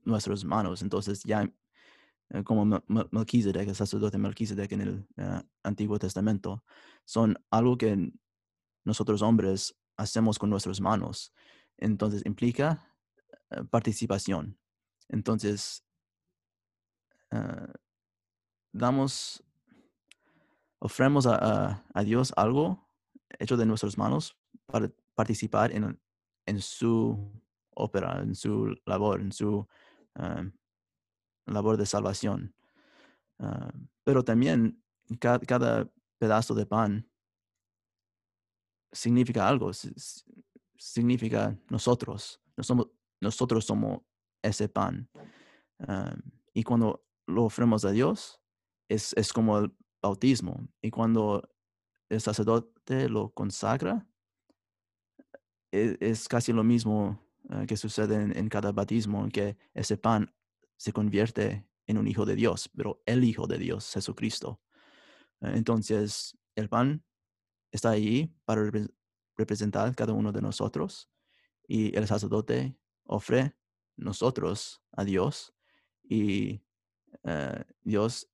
nuestras 0.04 0.46
manos. 0.46 0.84
Entonces 0.84 1.24
ya 1.24 1.52
eh, 2.30 2.44
como 2.44 2.65
Mel- 2.65 2.84
Mel- 2.88 3.08
Melquisedec, 3.10 3.67
el 3.67 3.76
sacerdote 3.76 4.20
Melquisedec 4.20 4.72
en 4.74 4.82
el 4.82 5.08
Antiguo 5.63 5.98
Testamento, 5.98 6.63
son 7.04 7.36
algo 7.50 7.80
que 7.80 8.13
nosotros 8.86 9.24
hombres 9.24 9.76
hacemos 9.98 10.38
con 10.38 10.52
nuestras 10.52 10.80
manos. 10.80 11.34
Entonces 11.78 12.24
implica 12.28 12.67
eh, 12.78 12.90
participación. 13.69 14.57
Entonces, 15.09 15.83
ah, 17.31 17.73
damos, 18.73 19.43
ofremos 20.79 21.25
a, 21.27 21.83
a- 21.93 22.03
Dios 22.03 22.33
algo 22.35 22.87
hecho 23.39 23.57
de 23.57 23.65
nuestras 23.65 23.97
manos 23.97 24.37
para 24.65 24.91
participar 25.15 25.71
en, 25.71 25.99
en 26.45 26.61
su 26.61 27.31
ópera, 27.75 28.21
en 28.21 28.35
su 28.35 28.75
labor, 28.85 29.21
en 29.21 29.31
su 29.31 29.67
ah, 30.15 30.43
labor 31.45 31.77
de 31.77 31.85
salvación. 31.85 32.55
Pero 34.03 34.23
también 34.23 34.83
ca- 35.19 35.39
cada, 35.39 35.89
pedazo 36.19 36.53
de 36.53 36.65
pan 36.67 37.09
significa 38.91 39.47
algo, 39.47 39.73
si- 39.73 39.91
si- 39.95 40.23
significa 40.77 41.57
nosotros. 41.69 42.39
No 42.55 42.63
somos- 42.63 42.87
nosotros 43.21 43.65
somos 43.65 44.01
ese 44.41 44.67
pan. 44.67 45.10
Ah, 45.79 46.15
y 46.53 46.63
cuando 46.63 47.05
lo 47.27 47.45
ofremos 47.45 47.86
a 47.86 47.91
Dios, 47.91 48.41
es, 48.89 49.13
es 49.13 49.31
como 49.31 49.57
el 49.60 49.75
bautismo. 50.01 50.67
Y 50.81 50.89
cuando 50.89 51.47
el 52.10 52.19
sacerdote 52.19 53.07
lo 53.07 53.29
consagra, 53.29 54.07
e- 55.71 55.97
es, 56.01 56.27
casi 56.27 56.51
lo 56.51 56.63
mismo 56.63 57.19
ah, 57.49 57.65
que 57.67 57.77
sucede 57.77 58.15
en, 58.38 58.49
cada 58.49 58.71
bautismo, 58.71 59.27
que 59.29 59.57
ese 59.73 59.97
pan 59.97 60.34
se 60.77 60.91
convierte 60.91 61.65
en 61.88 61.97
un 61.97 62.07
hijo 62.07 62.25
de 62.25 62.36
Dios, 62.36 62.69
pero 62.75 63.01
el 63.05 63.23
hijo 63.23 63.47
de 63.47 63.57
Dios, 63.57 63.91
Jesucristo. 63.93 64.62
Entonces, 65.41 66.38
el 66.55 66.69
pan 66.69 67.03
está 67.71 67.91
ahí 67.91 68.34
para 68.45 68.62
repre- 68.63 68.93
representar 69.38 69.95
cada 69.95 70.13
uno 70.13 70.31
de 70.31 70.41
nosotros 70.41 71.10
y 71.67 71.95
el 71.97 72.07
sacerdote 72.07 72.75
ofrece 73.12 73.56
nosotros 73.97 74.82
a 74.91 75.04
Dios 75.04 75.54
y 76.04 76.62
eh, 77.24 77.63
Dios 77.84 78.30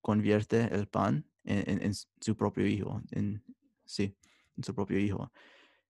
convierte 0.00 0.74
el 0.74 0.86
pan 0.86 1.26
en, 1.44 1.92
su 1.94 2.36
propio 2.36 2.66
hijo, 2.66 3.02
en, 3.10 3.42
sí, 3.84 4.16
en 4.56 4.64
su 4.64 4.74
propio 4.74 4.98
hijo. 4.98 5.32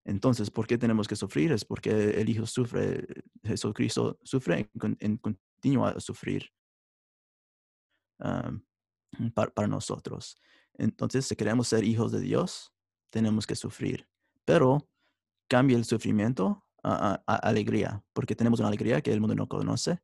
Entonces, 0.04 0.50
¿por 0.50 0.66
qué 0.66 0.78
tenemos 0.78 1.06
que 1.06 1.16
sufrir? 1.16 1.52
Es 1.52 1.64
porque 1.64 2.20
el 2.20 2.28
hijo 2.28 2.46
sufre, 2.46 3.06
Jesucristo 3.42 4.18
sufre, 4.22 4.70
en, 4.74 4.96
en 5.00 5.16
continúa 5.18 5.90
a 5.90 6.00
sufrir 6.00 6.50
para, 8.18 9.50
para 9.52 9.68
nosotros. 9.68 10.40
Entonces, 10.74 11.26
si 11.26 11.36
queremos 11.36 11.68
ser 11.68 11.84
hijos 11.84 12.10
de 12.10 12.20
Dios, 12.20 12.72
tenemos 13.10 13.46
que 13.46 13.54
sufrir. 13.54 14.08
Pero 14.44 14.88
cambia 15.46 15.76
el 15.76 15.84
sufrimiento 15.84 16.64
alegría, 16.82 18.02
porque 18.12 18.34
tenemos 18.34 18.60
una 18.60 18.68
alegría 18.68 19.00
que 19.00 19.12
el 19.12 19.20
mundo 19.20 19.34
no 19.34 19.48
conoce. 19.48 20.00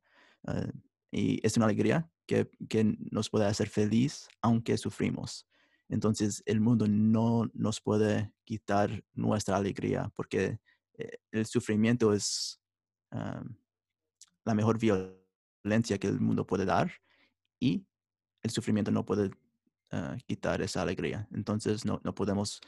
eh, 0.47 0.71
y 1.09 1.39
es 1.45 1.55
una 1.55 1.65
alegría 1.65 2.09
que, 2.25 2.49
que 2.67 2.83
nos 3.11 3.29
puede 3.29 3.45
hacer 3.45 3.69
feliz 3.69 4.27
aunque 4.41 4.77
sufrimos. 4.77 5.47
Entonces, 5.89 6.43
el 6.45 6.59
mundo 6.59 6.85
no 6.87 7.49
nos 7.53 7.79
puede 7.79 8.33
quitar 8.43 9.03
nuestra 9.13 9.55
alegría, 9.55 10.11
porque 10.15 10.59
eh, 10.97 11.17
el 11.31 11.45
sufrimiento 11.45 12.11
es 12.13 12.59
um, 13.11 13.55
la 14.43 14.53
mejor 14.53 14.77
violencia 14.77 15.97
que 15.97 16.07
el 16.07 16.19
mundo 16.19 16.45
puede 16.45 16.65
dar 16.65 16.91
y 17.59 17.85
el 18.43 18.51
sufrimiento 18.51 18.91
no 18.91 19.05
puede 19.05 19.31
quitar 20.25 20.61
esa 20.61 20.81
alegría. 20.81 21.27
Entonces 21.31 21.85
no, 21.85 22.01
no 22.03 22.13
podemos, 22.13 22.59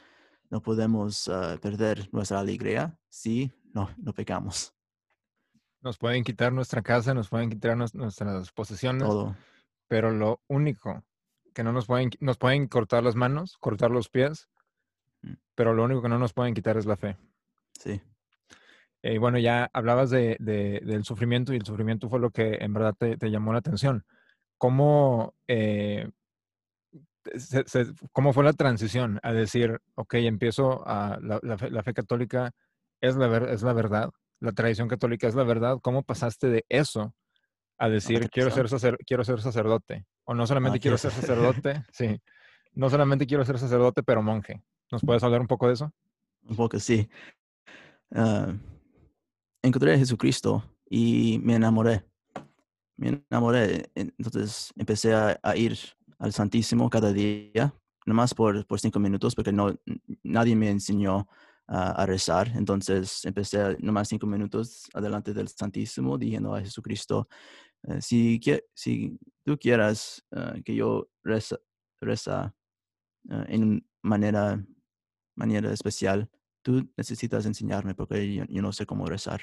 no 0.50 0.60
podemos 0.62 1.28
ah, 1.28 1.56
perder 1.60 2.08
nuestra 2.12 2.40
alegría 2.40 2.98
si 3.08 3.50
no, 3.72 3.90
no 3.96 4.12
pecamos. 4.12 4.74
Nos 5.80 5.96
pueden 5.96 6.24
quitar 6.24 6.52
nuestra 6.52 6.82
casa, 6.82 7.14
nos 7.14 7.28
pueden 7.28 7.48
quitar 7.50 7.76
nues- 7.76 7.94
nuestras 7.94 8.52
posesiones, 8.52 9.08
Todo. 9.08 9.34
pero 9.88 10.10
lo 10.10 10.42
único 10.48 11.02
que 11.54 11.62
no 11.64 11.72
nos 11.72 11.86
pueden, 11.86 12.10
nos 12.20 12.36
pueden 12.36 12.68
cortar 12.68 13.02
las 13.02 13.14
manos, 13.16 13.56
cortar 13.58 13.90
los 13.90 14.08
pies, 14.08 14.48
Mm. 15.22 15.34
pero 15.54 15.74
lo 15.74 15.84
único 15.84 16.00
que 16.02 16.08
no 16.08 16.18
nos 16.18 16.32
pueden 16.32 16.54
quitar 16.54 16.76
es 16.76 16.86
la 16.86 16.96
fe. 16.96 17.16
Sí, 17.78 18.00
Eh, 19.02 19.14
Y 19.14 19.18
bueno, 19.18 19.38
ya 19.38 19.70
hablabas 19.72 20.10
de, 20.10 20.36
de- 20.40 20.80
del 20.84 21.04
sufrimiento 21.04 21.54
y 21.54 21.56
el 21.56 21.64
sufrimiento 21.64 22.10
fue 22.10 22.20
lo 22.20 22.30
que 22.30 22.58
en 22.60 22.74
verdad 22.74 22.94
te, 22.98 23.16
te 23.16 23.30
llamó 23.30 23.52
la 23.54 23.60
atención. 23.60 24.04
¿Cómo, 24.58 25.34
eh, 25.48 26.10
se- 27.36 27.64
se- 27.66 27.92
¿Cómo 28.12 28.32
fue 28.32 28.44
la 28.44 28.52
transición 28.52 29.20
a 29.22 29.32
decir, 29.32 29.80
ok, 29.94 30.14
empiezo 30.14 30.86
a 30.86 31.18
la, 31.22 31.38
la 31.42 31.58
fe, 31.58 31.70
la 31.70 31.82
fe 31.82 31.92
católica 31.94 32.52
es 33.00 33.16
la, 33.16 33.28
ver- 33.28 33.48
es 33.50 33.62
la 33.62 33.72
verdad, 33.72 34.10
la 34.40 34.52
tradición 34.52 34.88
católica 34.88 35.26
es 35.28 35.34
la 35.34 35.44
verdad? 35.44 35.78
¿Cómo 35.82 36.02
pasaste 36.02 36.48
de 36.48 36.64
eso 36.68 37.14
a 37.78 37.88
decir, 37.88 38.28
quiero 38.30 38.50
ser, 38.50 38.66
tradición. 38.66 38.80
sacer- 38.80 38.98
quiero 39.06 39.24
ser 39.24 39.40
sacerdote? 39.40 40.06
O 40.24 40.34
no 40.34 40.46
solamente 40.46 40.78
Ah, 40.78 40.80
quiero 40.80 40.96
¿quieres 40.96 41.00
ser 41.00 41.12
sacerdote, 41.12 41.84
sí, 41.92 42.20
no 42.74 42.88
solamente 42.90 43.26
quiero 43.26 43.44
ser 43.44 43.58
sacerdote, 43.58 44.02
pero 44.02 44.22
monje. 44.22 44.62
¿Nos 44.92 45.02
puedes 45.02 45.22
hablar 45.22 45.40
un 45.40 45.46
poco 45.46 45.66
de 45.68 45.74
eso? 45.74 45.92
un 46.42 46.56
poco 46.56 46.78
sí. 46.80 47.08
Ah, 48.12 48.52
encontré 49.62 49.94
a 49.94 49.98
Jesucristo 49.98 50.64
y 50.88 51.38
me 51.42 51.54
enamoré. 51.54 52.04
Me 52.96 53.22
enamoré. 53.30 53.90
en- 53.94 54.12
Entonces 54.18 54.72
empecé 54.76 55.14
a, 55.14 55.38
a 55.42 55.56
ir 55.56 55.78
al 56.20 56.32
Santísimo 56.32 56.88
cada 56.88 57.12
día, 57.12 57.74
nomás 58.06 58.34
por, 58.34 58.64
por 58.66 58.78
cinco 58.78 59.00
minutos, 59.00 59.34
porque 59.34 59.52
no, 59.52 59.74
nadie 60.22 60.54
me 60.54 60.70
enseñó 60.70 61.26
a 61.72 62.04
rezar. 62.04 62.48
Entonces 62.56 63.24
empecé 63.24 63.76
nomás 63.78 64.08
cinco 64.08 64.26
minutos 64.26 64.88
adelante 64.92 65.32
del 65.32 65.48
Santísimo, 65.48 66.18
diciendo 66.18 66.54
a 66.54 66.60
Jesucristo, 66.60 67.28
eh, 67.84 68.00
si, 68.02 68.40
si 68.74 69.18
tú 69.44 69.56
quieras 69.56 70.24
ah, 70.32 70.54
que 70.64 70.74
yo 70.74 71.08
reza, 71.22 71.58
reza 72.00 72.54
ah, 73.30 73.44
en 73.48 73.86
manera, 74.02 74.64
manera 75.36 75.72
especial, 75.72 76.28
tú 76.62 76.90
necesitas 76.96 77.46
enseñarme 77.46 77.94
porque 77.94 78.34
yo, 78.34 78.44
yo 78.48 78.62
no 78.62 78.72
sé 78.72 78.84
cómo 78.84 79.06
rezar. 79.06 79.40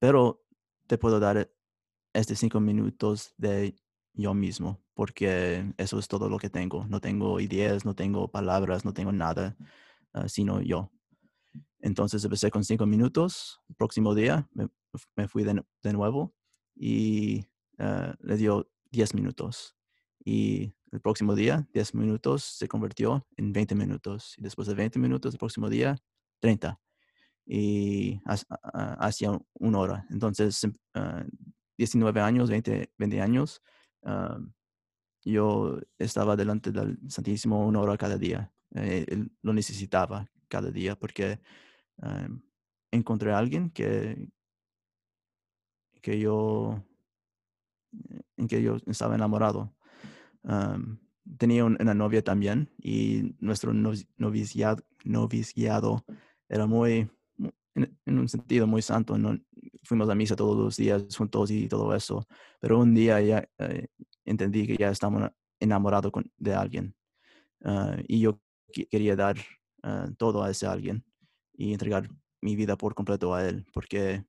Pero 0.00 0.42
te 0.88 0.98
puedo 0.98 1.20
dar 1.20 1.50
estos 2.12 2.38
cinco 2.38 2.60
minutos 2.60 3.32
de 3.36 3.76
yo 4.14 4.34
mismo, 4.34 4.80
porque 4.94 5.72
eso 5.76 5.98
es 5.98 6.08
todo 6.08 6.28
lo 6.28 6.38
que 6.38 6.50
tengo. 6.50 6.86
No 6.86 7.00
tengo 7.00 7.40
ideas, 7.40 7.84
no 7.84 7.94
tengo 7.94 8.28
palabras, 8.28 8.84
no 8.84 8.92
tengo 8.94 9.12
nada, 9.12 9.56
ah, 10.12 10.28
sino 10.28 10.60
yo. 10.62 10.90
Entonces 11.80 12.24
empecé 12.24 12.50
con 12.50 12.64
cinco 12.64 12.86
minutos. 12.86 13.60
El 13.68 13.76
próximo 13.76 14.14
día 14.14 14.48
me, 14.52 14.68
me 15.16 15.28
fui 15.28 15.44
de, 15.44 15.62
de 15.82 15.92
nuevo 15.92 16.34
y 16.74 17.46
ah, 17.78 18.14
le 18.20 18.36
dio 18.36 18.70
diez 18.90 19.14
minutos. 19.14 19.76
Y 20.24 20.72
el 20.92 21.00
próximo 21.00 21.34
día, 21.34 21.68
diez 21.74 21.94
minutos 21.94 22.44
se 22.44 22.68
convirtió 22.68 23.26
en 23.36 23.52
20 23.52 23.74
minutos. 23.74 24.34
Y 24.38 24.42
después 24.42 24.68
de 24.68 24.74
20 24.74 24.98
minutos, 24.98 25.34
el 25.34 25.38
próximo 25.38 25.68
día, 25.68 25.96
30 26.40 26.80
y 27.46 28.20
hacia 28.24 29.38
una 29.54 29.78
hora. 29.78 30.06
Entonces, 30.10 30.64
em- 30.64 30.74
ah, 30.94 31.24
19 31.76 32.20
años, 32.20 32.50
20, 32.50 32.92
20 32.96 33.20
años, 33.20 33.62
yo 35.24 35.80
estaba 35.98 36.36
delante 36.36 36.70
del 36.72 36.98
Santísimo 37.08 37.66
una 37.66 37.80
hora 37.80 37.96
cada 37.96 38.18
día. 38.18 38.52
Eh, 38.74 39.06
lo 39.42 39.52
necesitaba 39.52 40.26
cada 40.48 40.70
día 40.70 40.96
porque 40.96 41.40
encontré 42.90 43.32
a 43.32 43.38
alguien 43.38 43.70
que, 43.70 44.28
que 46.02 46.18
yo, 46.18 46.82
que 48.48 48.62
yo 48.62 48.76
estaba 48.86 49.14
enamorado. 49.14 49.74
Am, 50.42 50.98
tenía 51.38 51.64
un- 51.64 51.78
una 51.80 51.94
novia 51.94 52.22
también 52.22 52.70
y 52.78 53.34
nuestro 53.40 53.72
novi- 53.72 54.06
noviciado, 54.16 54.84
noviciado 55.04 56.04
era 56.48 56.66
muy, 56.66 57.04
mu- 57.04 57.10
en, 57.74 58.18
un 58.18 58.28
sentido 58.28 58.66
muy 58.66 58.82
santo. 58.82 59.18
No, 59.18 59.38
fuimos 59.82 60.08
a 60.08 60.14
misa 60.14 60.36
todos 60.36 60.56
los 60.56 60.76
días 60.76 61.04
juntos 61.16 61.50
y 61.50 61.68
todo 61.68 61.94
eso, 61.94 62.26
pero 62.60 62.78
un 62.78 62.94
día 62.94 63.20
ya 63.20 63.48
eh, 63.58 63.88
entendí 64.24 64.66
que 64.66 64.76
ya 64.76 64.90
estamos 64.90 65.30
enamorados 65.60 66.12
de 66.36 66.54
alguien 66.54 66.94
ah, 67.64 67.96
y 68.08 68.20
yo 68.20 68.40
quería 68.90 69.16
dar 69.16 69.36
ah, 69.82 70.08
todo 70.16 70.42
a 70.42 70.50
ese 70.50 70.66
alguien 70.66 71.04
y 71.56 71.72
entregar 71.72 72.08
mi 72.40 72.56
vida 72.56 72.76
por 72.76 72.94
completo 72.94 73.34
a 73.34 73.46
él, 73.46 73.64
porque 73.72 74.24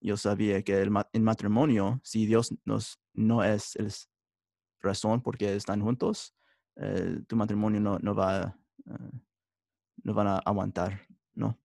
yo 0.00 0.16
sabía 0.16 0.62
que 0.62 0.80
el, 0.80 0.90
matrimonio, 0.90 2.00
si 2.04 2.26
Dios 2.26 2.54
nos, 2.64 3.00
no 3.12 3.42
es 3.42 3.74
la 3.74 3.90
razón 4.80 5.20
por 5.20 5.36
qué 5.36 5.56
están 5.56 5.80
juntos, 5.80 6.36
eh, 6.76 7.18
tu 7.26 7.34
matrimonio 7.34 7.80
no, 7.80 7.98
no 7.98 8.14
va, 8.14 8.56
no 10.04 10.14
van 10.14 10.26
a 10.28 10.36
aguantar, 10.38 11.00
¿no? 11.34 11.58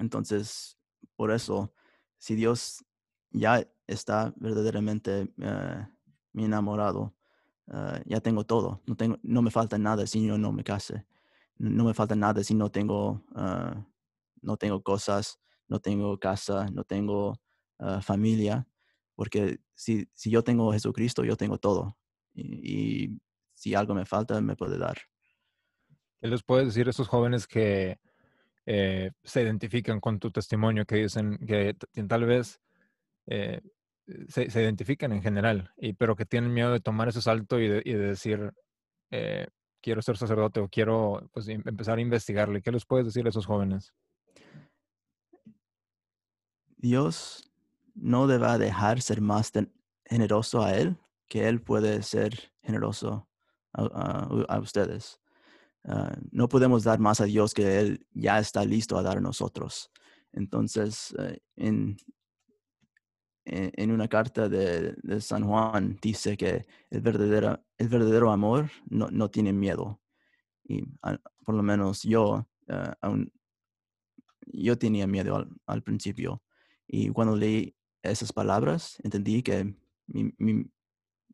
Entonces, 0.00 0.78
por 1.14 1.30
eso, 1.30 1.72
si 2.16 2.34
Dios 2.34 2.84
ya 3.30 3.66
está 3.86 4.32
verdaderamente 4.36 5.30
uh, 5.38 5.86
mi 6.32 6.44
enamorado, 6.44 7.14
ah, 7.68 8.00
ya 8.06 8.20
tengo 8.20 8.44
todo, 8.44 8.80
no, 8.86 8.96
tengo, 8.96 9.18
no 9.22 9.42
me 9.42 9.50
falta 9.50 9.78
nada 9.78 10.06
si 10.06 10.26
yo 10.26 10.38
no 10.38 10.52
me 10.52 10.64
case, 10.64 11.06
no 11.58 11.84
me 11.84 11.92
falta 11.92 12.16
nada 12.16 12.42
si 12.42 12.54
no 12.54 12.70
tengo, 12.70 13.22
ah, 13.34 13.84
no 14.40 14.56
tengo 14.56 14.82
cosas, 14.82 15.38
no 15.68 15.80
tengo 15.80 16.18
casa, 16.18 16.66
no 16.72 16.84
tengo 16.84 17.40
familia, 18.02 18.66
porque 19.14 19.60
si, 19.74 20.06
si 20.12 20.30
yo 20.30 20.44
tengo 20.44 20.70
a 20.70 20.74
Jesucristo, 20.74 21.24
yo 21.24 21.34
tengo 21.34 21.56
todo. 21.56 21.96
Y, 22.34 23.04
y 23.04 23.20
si 23.54 23.74
algo 23.74 23.94
me 23.94 24.04
falta, 24.04 24.38
me 24.42 24.54
puede 24.54 24.76
dar. 24.76 24.98
¿Qué 26.20 26.28
les 26.28 26.42
puedes 26.42 26.66
decir 26.66 26.86
a 26.88 26.90
esos 26.90 27.08
jóvenes 27.08 27.46
que 27.46 27.98
eh, 28.66 29.10
se 29.24 29.42
identifican 29.42 30.00
con 30.00 30.18
tu 30.18 30.30
testimonio, 30.30 30.84
que 30.84 30.96
dicen 30.96 31.38
que 31.38 31.76
tal 32.06 32.24
vez 32.24 32.60
eh, 33.26 33.60
se, 34.28 34.44
identifican 34.44 35.12
en 35.12 35.22
general, 35.22 35.72
y, 35.76 35.92
pero 35.94 36.16
que 36.16 36.26
tienen 36.26 36.52
miedo 36.52 36.72
de 36.72 36.80
tomar 36.80 37.08
ese 37.08 37.22
salto 37.22 37.58
y 37.58 37.68
de, 37.68 37.82
decir, 37.82 38.52
eh, 39.10 39.46
quiero 39.80 40.02
ser 40.02 40.16
sacerdote 40.16 40.60
o 40.60 40.68
quiero 40.68 41.28
pues, 41.32 41.48
empezar 41.48 41.98
a 41.98 42.02
investigarle? 42.02 42.62
¿Qué 42.62 42.72
les 42.72 42.84
puedes 42.84 43.06
decir 43.06 43.26
a 43.26 43.30
esos 43.30 43.46
jóvenes? 43.46 43.94
Dios 46.76 47.50
no 47.94 48.26
debe 48.26 48.58
dejar 48.58 49.02
ser 49.02 49.20
más 49.20 49.52
generoso 50.04 50.62
a 50.62 50.74
Él 50.74 50.96
que 51.28 51.48
Él 51.48 51.62
puede 51.62 52.02
ser 52.02 52.52
generoso 52.62 53.28
a 53.72 54.58
ustedes. 54.58 55.20
Ah, 55.84 56.16
no 56.30 56.48
podemos 56.48 56.84
dar 56.84 56.98
más 56.98 57.20
a 57.20 57.24
Dios 57.24 57.54
que 57.54 57.78
Él 57.78 58.06
ya 58.12 58.38
está 58.38 58.64
listo 58.64 58.98
a 58.98 59.02
dar 59.02 59.18
a 59.18 59.20
nosotros. 59.20 59.90
Entonces, 60.32 61.14
eh, 61.18 61.40
en, 61.56 61.96
e, 63.44 63.72
en, 63.74 63.90
una 63.90 64.08
carta 64.08 64.48
de, 64.48 65.20
San 65.20 65.44
Juan 65.44 65.98
dice 66.00 66.36
que 66.36 66.66
el 66.90 67.00
verdadero, 67.00 67.64
el 67.78 67.88
verdadero 67.88 68.30
amor 68.30 68.70
no, 68.88 69.08
no 69.10 69.30
tiene 69.30 69.52
miedo. 69.52 70.00
Y 70.64 70.82
por 71.44 71.54
lo 71.54 71.62
menos 71.62 72.02
yo, 72.02 72.46
ah, 72.68 72.96
yo 74.52 74.78
tenía 74.78 75.06
miedo 75.06 75.46
al, 75.66 75.82
principio. 75.82 76.42
Y 76.86 77.10
cuando 77.10 77.36
leí 77.36 77.74
esas 78.02 78.32
palabras, 78.32 78.98
entendí 79.02 79.42
que 79.42 79.74
mi, 80.06 80.70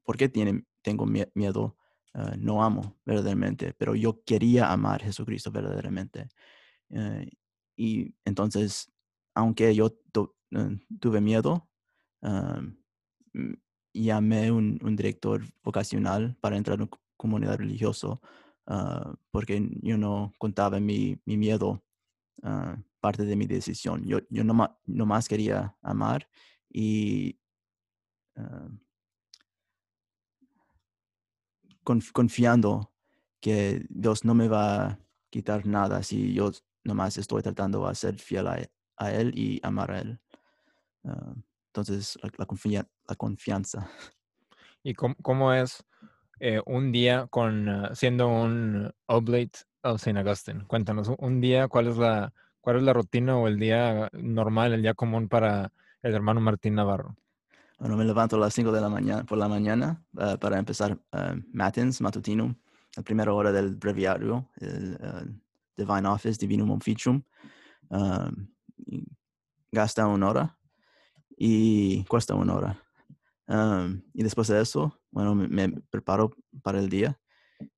¿por 0.05 0.17
qué 0.17 0.29
tiene, 0.29 0.65
tengo 0.83 1.07
miedo? 1.07 1.77
Ah, 2.19 2.35
no 2.39 2.63
amo 2.65 2.97
verdaderamente, 3.05 3.75
pero 3.75 3.95
yo 3.95 4.25
quería 4.25 4.73
amar 4.73 5.03
a 5.03 5.05
Jesucristo 5.05 5.51
verdaderamente. 5.51 6.29
Eh, 6.89 7.31
y 7.77 8.15
entonces, 8.25 8.91
aunque 9.35 9.75
yo 9.75 9.89
eh, 10.53 10.79
tuve 10.99 11.21
miedo, 11.21 11.69
ah, 12.23 12.63
llamé 13.93 14.51
un, 14.51 14.79
un 14.83 14.97
director 14.97 15.43
vocacional 15.63 16.35
para 16.41 16.57
entrar 16.57 16.77
en 16.77 16.83
una 16.85 16.91
comunidad 17.19 17.59
religiosa 17.59 18.19
ah, 18.67 19.15
porque 19.31 19.69
yo 19.83 19.99
no 19.99 20.33
contaba 20.39 20.81
mi, 20.81 21.21
mi 21.27 21.37
miedo 21.37 21.83
parte 23.01 23.25
de 23.25 23.37
mi 23.37 23.47
decisión. 23.47 24.05
Yo, 24.07 24.21
yo 24.31 24.43
no, 24.45 24.55
más 24.87 25.29
quería 25.29 25.77
amar 25.83 26.29
y 26.71 27.39
confiando 32.13 32.91
que 33.41 33.87
Dios 33.89 34.25
no 34.25 34.35
me 34.35 34.49
va 34.49 34.87
a 34.87 34.99
quitar 35.31 35.67
nada 35.67 36.03
si 36.03 36.35
yo 36.35 36.51
nomás 36.85 37.17
estoy 37.17 37.43
tratando 37.43 37.89
de 37.89 37.95
ser 37.95 38.19
fiel 38.19 38.47
a, 38.49 39.11
Él 39.11 39.33
y 39.37 39.61
amar 39.63 39.91
a 39.93 40.01
Él. 40.01 40.21
Ah, 41.05 41.35
entonces, 41.69 42.19
la, 42.39 42.47
confianza. 43.17 43.89
¿Y 44.83 44.95
cómo, 44.95 45.53
es 45.53 45.85
eh, 46.41 46.61
un 46.67 46.93
día 46.93 47.27
con 47.29 47.69
ah, 47.69 47.95
siendo 47.95 48.29
un 48.29 48.93
oblate 49.07 49.59
of 49.83 49.97
St. 49.97 50.19
Augustine? 50.19 50.65
Cuéntanos, 50.67 51.11
un 51.19 51.41
día, 51.41 51.69
¿cuál 51.69 51.89
es 51.89 51.97
la, 51.99 52.33
cuál 52.61 52.77
es 52.77 52.83
la 52.83 52.93
rutina 52.93 53.37
o 53.37 53.47
el 53.47 53.59
día 53.59 54.09
normal, 54.13 54.73
el 54.73 54.83
día 54.83 54.95
común 54.95 55.29
para 55.29 55.73
el 56.03 56.15
hermano 56.15 56.41
Martín 56.41 56.75
Navarro? 56.75 57.17
Bueno, 57.79 57.97
me 57.97 58.05
levanto 58.05 58.37
a 58.37 58.39
las 58.39 58.55
5 58.55 58.73
de 58.73 58.81
la 58.81 58.89
mañana, 58.89 59.25
por 59.25 59.37
la 59.37 59.49
mañana 59.49 60.03
ah, 60.17 60.39
para 60.41 60.59
empezar 60.59 60.99
uh, 61.13 61.37
matins, 61.53 62.01
matutino, 62.01 62.57
la 62.97 63.03
primera 63.03 63.35
hora 63.35 63.53
del 63.53 63.75
breviario, 63.75 64.49
el 64.57 64.99
Divine 65.77 66.09
Office, 66.09 66.39
Divinum 66.39 66.71
Officium. 66.71 67.23
gasta 69.71 70.07
una 70.07 70.31
hora 70.31 70.59
y 71.37 72.03
cuesta 72.05 72.35
una 72.35 72.55
hora. 72.55 72.83
y 74.15 74.23
después 74.23 74.49
de 74.49 74.63
eso, 74.63 74.99
bueno, 75.11 75.35
me, 75.35 75.69
preparo 75.91 76.35
para 76.63 76.79
el 76.79 76.89
día 76.89 77.21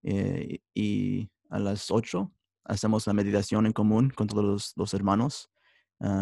eh, 0.04 0.60
y 0.74 1.28
a 1.50 1.58
las 1.58 1.90
8 1.90 2.30
hacemos 2.64 3.04
la 3.08 3.14
meditación 3.14 3.66
en 3.66 3.72
común 3.72 4.10
con 4.10 4.28
todos 4.28 4.74
los, 4.76 4.94
hermanos 4.94 5.50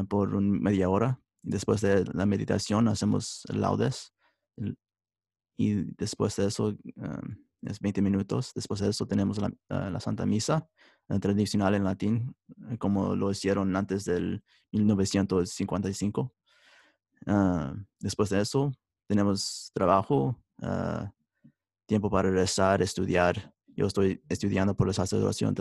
por 0.09 0.41
media 0.41 0.89
hora 0.89 1.21
Después 1.47 1.81
de 1.81 2.05
la 2.13 2.27
meditación 2.27 2.89
hacemos 2.89 3.43
laudes. 3.49 4.13
Y 5.57 5.75
después 5.97 6.35
de 6.35 6.47
eso 6.47 6.77
es 7.63 7.81
20 7.81 8.03
minutos. 8.03 8.53
Después 8.53 8.81
de 8.81 8.89
eso 8.89 9.07
tenemos 9.07 9.39
la, 9.39 9.53
ah, 9.71 10.01
Santa 10.01 10.27
Misa 10.27 10.69
tradicional 11.21 11.77
en 11.77 11.85
latín, 11.85 12.37
eh, 12.69 12.79
como 12.79 13.15
lo 13.15 13.31
hicieron 13.31 13.77
antes 13.77 14.05
del 14.05 14.43
1955. 14.73 16.35
Ah, 17.27 17.75
después 18.01 18.31
de 18.31 18.41
eso 18.41 18.73
tenemos 19.07 19.71
trabajo, 19.73 20.43
ah, 20.63 21.13
tiempo 21.87 22.11
para 22.11 22.29
rezar, 22.29 22.83
estudiar. 22.83 23.55
Yo 23.69 23.87
estoy 23.87 24.21
estudiando 24.29 24.75
por 24.75 24.89
la 24.89 24.93
sacerdocio, 24.93 25.53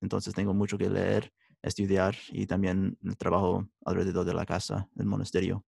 entonces 0.00 0.32
tengo 0.32 0.54
mucho 0.54 0.78
que 0.78 0.88
leer 0.88 1.32
estudiar 1.64 2.14
y 2.30 2.46
también 2.46 2.98
el 3.02 3.16
trabajo 3.16 3.66
alrededor 3.84 4.24
de 4.24 4.34
la 4.34 4.44
casa, 4.44 4.88
del 4.94 5.06
monasterio. 5.06 5.64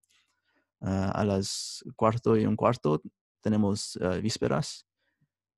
Ah, 0.80 1.10
a 1.14 1.24
las 1.24 1.82
cuarto 1.96 2.36
y 2.36 2.44
un 2.44 2.54
cuarto 2.54 3.00
tenemos 3.40 3.98
ah, 4.02 4.18
vísperas 4.18 4.86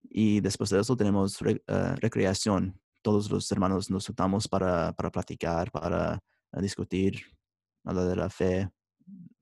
y 0.02 0.40
después 0.40 0.70
de 0.70 0.80
eso 0.80 0.96
tenemos 0.96 1.38
ah, 1.66 1.96
recreación. 1.96 2.80
Todos 3.02 3.30
los 3.30 3.50
hermanos 3.50 3.90
nos 3.90 4.06
juntamos 4.06 4.46
para, 4.46 4.92
para 4.92 5.10
platicar, 5.10 5.70
para 5.70 6.20
discutir, 6.52 7.20
hablar 7.84 8.06
de 8.06 8.16
la 8.16 8.30
fe, 8.30 8.70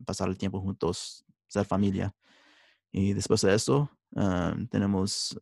pasar 0.04 0.28
el 0.28 0.38
tiempo 0.38 0.60
juntos, 0.60 1.24
ser 1.46 1.64
familia. 1.66 2.14
Y 2.92 3.12
después 3.12 3.42
de 3.42 3.54
eso 3.54 3.90
tenemos, 4.70 5.38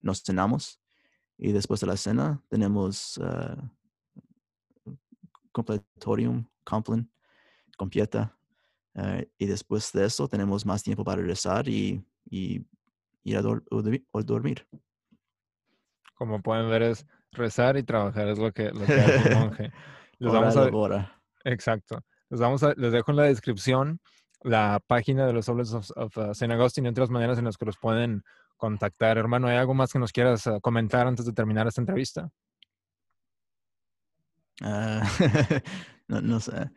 nos 0.00 0.22
cenamos 0.22 0.80
y 1.36 1.52
después 1.52 1.80
de 1.80 1.86
la 1.86 1.96
cena 1.96 2.42
tenemos 2.48 3.20
completorium, 5.54 6.44
Compline, 6.64 7.08
completa. 7.76 8.36
Eh, 8.94 9.28
y 9.38 9.46
después 9.46 9.92
de 9.92 10.06
eso 10.06 10.28
tenemos 10.28 10.66
más 10.66 10.82
tiempo 10.82 11.04
para 11.04 11.22
rezar 11.22 11.68
y, 11.68 12.04
y 12.28 12.64
ir 13.22 13.36
a 13.36 13.42
dormir. 13.42 14.66
Como 16.14 16.40
pueden 16.42 16.68
ver 16.68 16.82
es 16.82 17.06
rezar 17.32 17.76
y 17.76 17.82
trabajar 17.82 18.28
es 18.28 18.38
lo 18.38 18.52
que, 18.52 18.70
lo 18.70 18.84
que 18.84 18.92
hace 18.92 19.28
el 19.28 19.36
monje. 19.36 19.72
Les 20.18 20.32
vamos 20.32 20.56
a, 20.56 21.20
Exacto. 21.44 22.00
Les, 22.30 22.40
vamos 22.40 22.62
a, 22.62 22.72
les 22.76 22.92
dejo 22.92 23.10
en 23.10 23.16
la 23.16 23.24
descripción 23.24 24.00
la 24.42 24.80
página 24.86 25.26
de 25.26 25.32
los 25.32 25.48
Oblates 25.48 25.74
of, 25.74 25.90
of 25.96 26.16
uh, 26.16 26.30
St. 26.30 26.52
Augustine 26.54 26.88
y 26.88 26.90
otras 26.90 27.10
maneras 27.10 27.38
en 27.38 27.44
las 27.44 27.56
que 27.56 27.66
los 27.66 27.76
pueden 27.76 28.22
contactar. 28.56 29.18
Hermano, 29.18 29.48
¿hay 29.48 29.56
algo 29.56 29.74
más 29.74 29.92
que 29.92 29.98
nos 29.98 30.12
quieras 30.12 30.46
uh, 30.46 30.60
comentar 30.60 31.06
antes 31.06 31.26
de 31.26 31.32
terminar 31.32 31.66
esta 31.66 31.80
entrevista? 31.80 32.30
Ah, 34.60 35.02
no, 36.08 36.40
sé. 36.40 36.70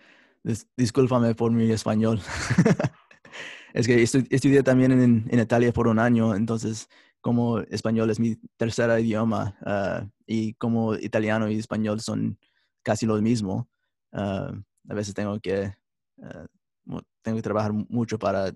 discúlpame 0.76 1.36
por 1.36 1.52
mi 1.52 1.72
español. 1.72 2.20
es 3.74 3.88
que 3.88 4.02
estudié 4.02 4.64
también 4.64 4.92
en, 4.92 5.28
en, 5.30 5.40
Italia 5.40 5.72
por 5.74 5.88
un 5.88 6.00
año, 6.00 6.36
entonces 6.36 6.90
como 7.22 7.60
español 7.60 8.10
es 8.10 8.20
mi 8.20 8.36
tercer 8.58 8.98
idioma 9.00 9.58
ah, 9.66 10.08
y 10.26 10.54
como 10.56 10.96
italiano 10.96 11.50
y 11.50 11.58
español 11.58 12.00
son 12.02 12.40
casi 12.84 13.06
lo 13.06 13.22
mismo, 13.22 13.70
ah, 14.14 14.54
a 14.90 14.94
veces 14.94 15.14
tengo 15.14 15.40
que 15.40 15.74
tengo 17.22 17.38
que 17.38 17.44
trabajar 17.44 17.74
mucho 17.74 18.18
para 18.18 18.54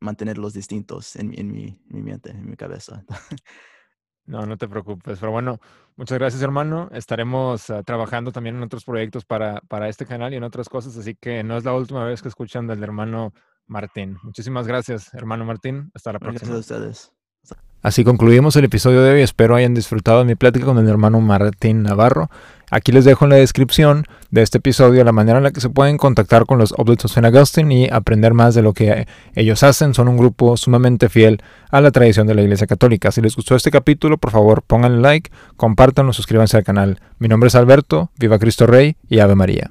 mantenerlos 0.00 0.54
distintos 0.54 1.16
en, 1.16 1.38
en, 1.38 1.52
mi, 1.52 1.78
mi 1.88 2.02
mente, 2.02 2.30
en 2.30 2.48
mi 2.48 2.56
cabeza. 2.56 3.04
No, 4.26 4.44
no 4.44 4.56
te 4.56 4.68
preocupes. 4.68 5.18
Pero 5.18 5.32
bueno, 5.32 5.58
muchas 5.96 6.18
gracias, 6.18 6.42
hermano. 6.42 6.88
Estaremos 6.92 7.70
uh, 7.70 7.82
trabajando 7.84 8.32
también 8.32 8.56
en 8.56 8.62
otros 8.62 8.84
proyectos 8.84 9.24
para, 9.24 9.60
para 9.68 9.88
este 9.88 10.06
canal 10.06 10.32
y 10.32 10.36
en 10.36 10.44
otras 10.44 10.68
cosas, 10.68 10.96
así 10.96 11.14
que 11.14 11.42
no 11.42 11.56
es 11.56 11.64
la 11.64 11.74
última 11.74 12.04
vez 12.04 12.22
que 12.22 12.28
escuchan 12.28 12.66
del 12.66 12.82
hermano 12.82 13.32
Martín. 13.66 14.18
Muchísimas 14.22 14.66
gracias, 14.66 15.12
hermano 15.14 15.44
Martín. 15.44 15.90
Hasta 15.94 16.12
la 16.12 16.18
próxima. 16.18 16.52
Gracias 16.52 16.72
a 16.72 16.76
ustedes. 16.76 17.12
Así 17.82 18.02
concluimos 18.02 18.56
el 18.56 18.64
episodio 18.64 19.02
de 19.02 19.12
hoy. 19.12 19.20
Espero 19.20 19.54
hayan 19.54 19.74
disfrutado 19.74 20.18
de 20.18 20.24
mi 20.24 20.34
plática 20.34 20.66
con 20.66 20.78
el 20.78 20.88
hermano 20.88 21.20
Martín 21.20 21.84
Navarro. 21.84 22.28
Aquí 22.70 22.90
les 22.90 23.04
dejo 23.04 23.24
en 23.24 23.30
la 23.30 23.36
descripción 23.36 24.06
de 24.30 24.42
este 24.42 24.58
episodio 24.58 25.04
la 25.04 25.12
manera 25.12 25.38
en 25.38 25.44
la 25.44 25.52
que 25.52 25.60
se 25.60 25.70
pueden 25.70 25.98
contactar 25.98 26.46
con 26.46 26.58
los 26.58 26.72
Oblates 26.72 27.04
of 27.04 27.12
St. 27.12 27.26
Augustine 27.26 27.74
y 27.74 27.88
aprender 27.88 28.34
más 28.34 28.54
de 28.54 28.62
lo 28.62 28.72
que 28.72 29.06
ellos 29.34 29.62
hacen. 29.62 29.94
Son 29.94 30.08
un 30.08 30.16
grupo 30.16 30.56
sumamente 30.56 31.08
fiel 31.08 31.40
a 31.70 31.80
la 31.80 31.92
tradición 31.92 32.26
de 32.26 32.34
la 32.34 32.42
Iglesia 32.42 32.66
Católica. 32.66 33.12
Si 33.12 33.20
les 33.20 33.36
gustó 33.36 33.54
este 33.54 33.70
capítulo, 33.70 34.18
por 34.18 34.32
favor 34.32 34.62
pónganle 34.62 35.00
like, 35.00 35.30
compártanlo, 35.56 36.12
suscríbanse 36.12 36.56
al 36.56 36.64
canal. 36.64 37.00
Mi 37.18 37.28
nombre 37.28 37.48
es 37.48 37.54
Alberto, 37.54 38.10
viva 38.18 38.38
Cristo 38.38 38.66
Rey 38.66 38.96
y 39.08 39.20
Ave 39.20 39.36
María. 39.36 39.70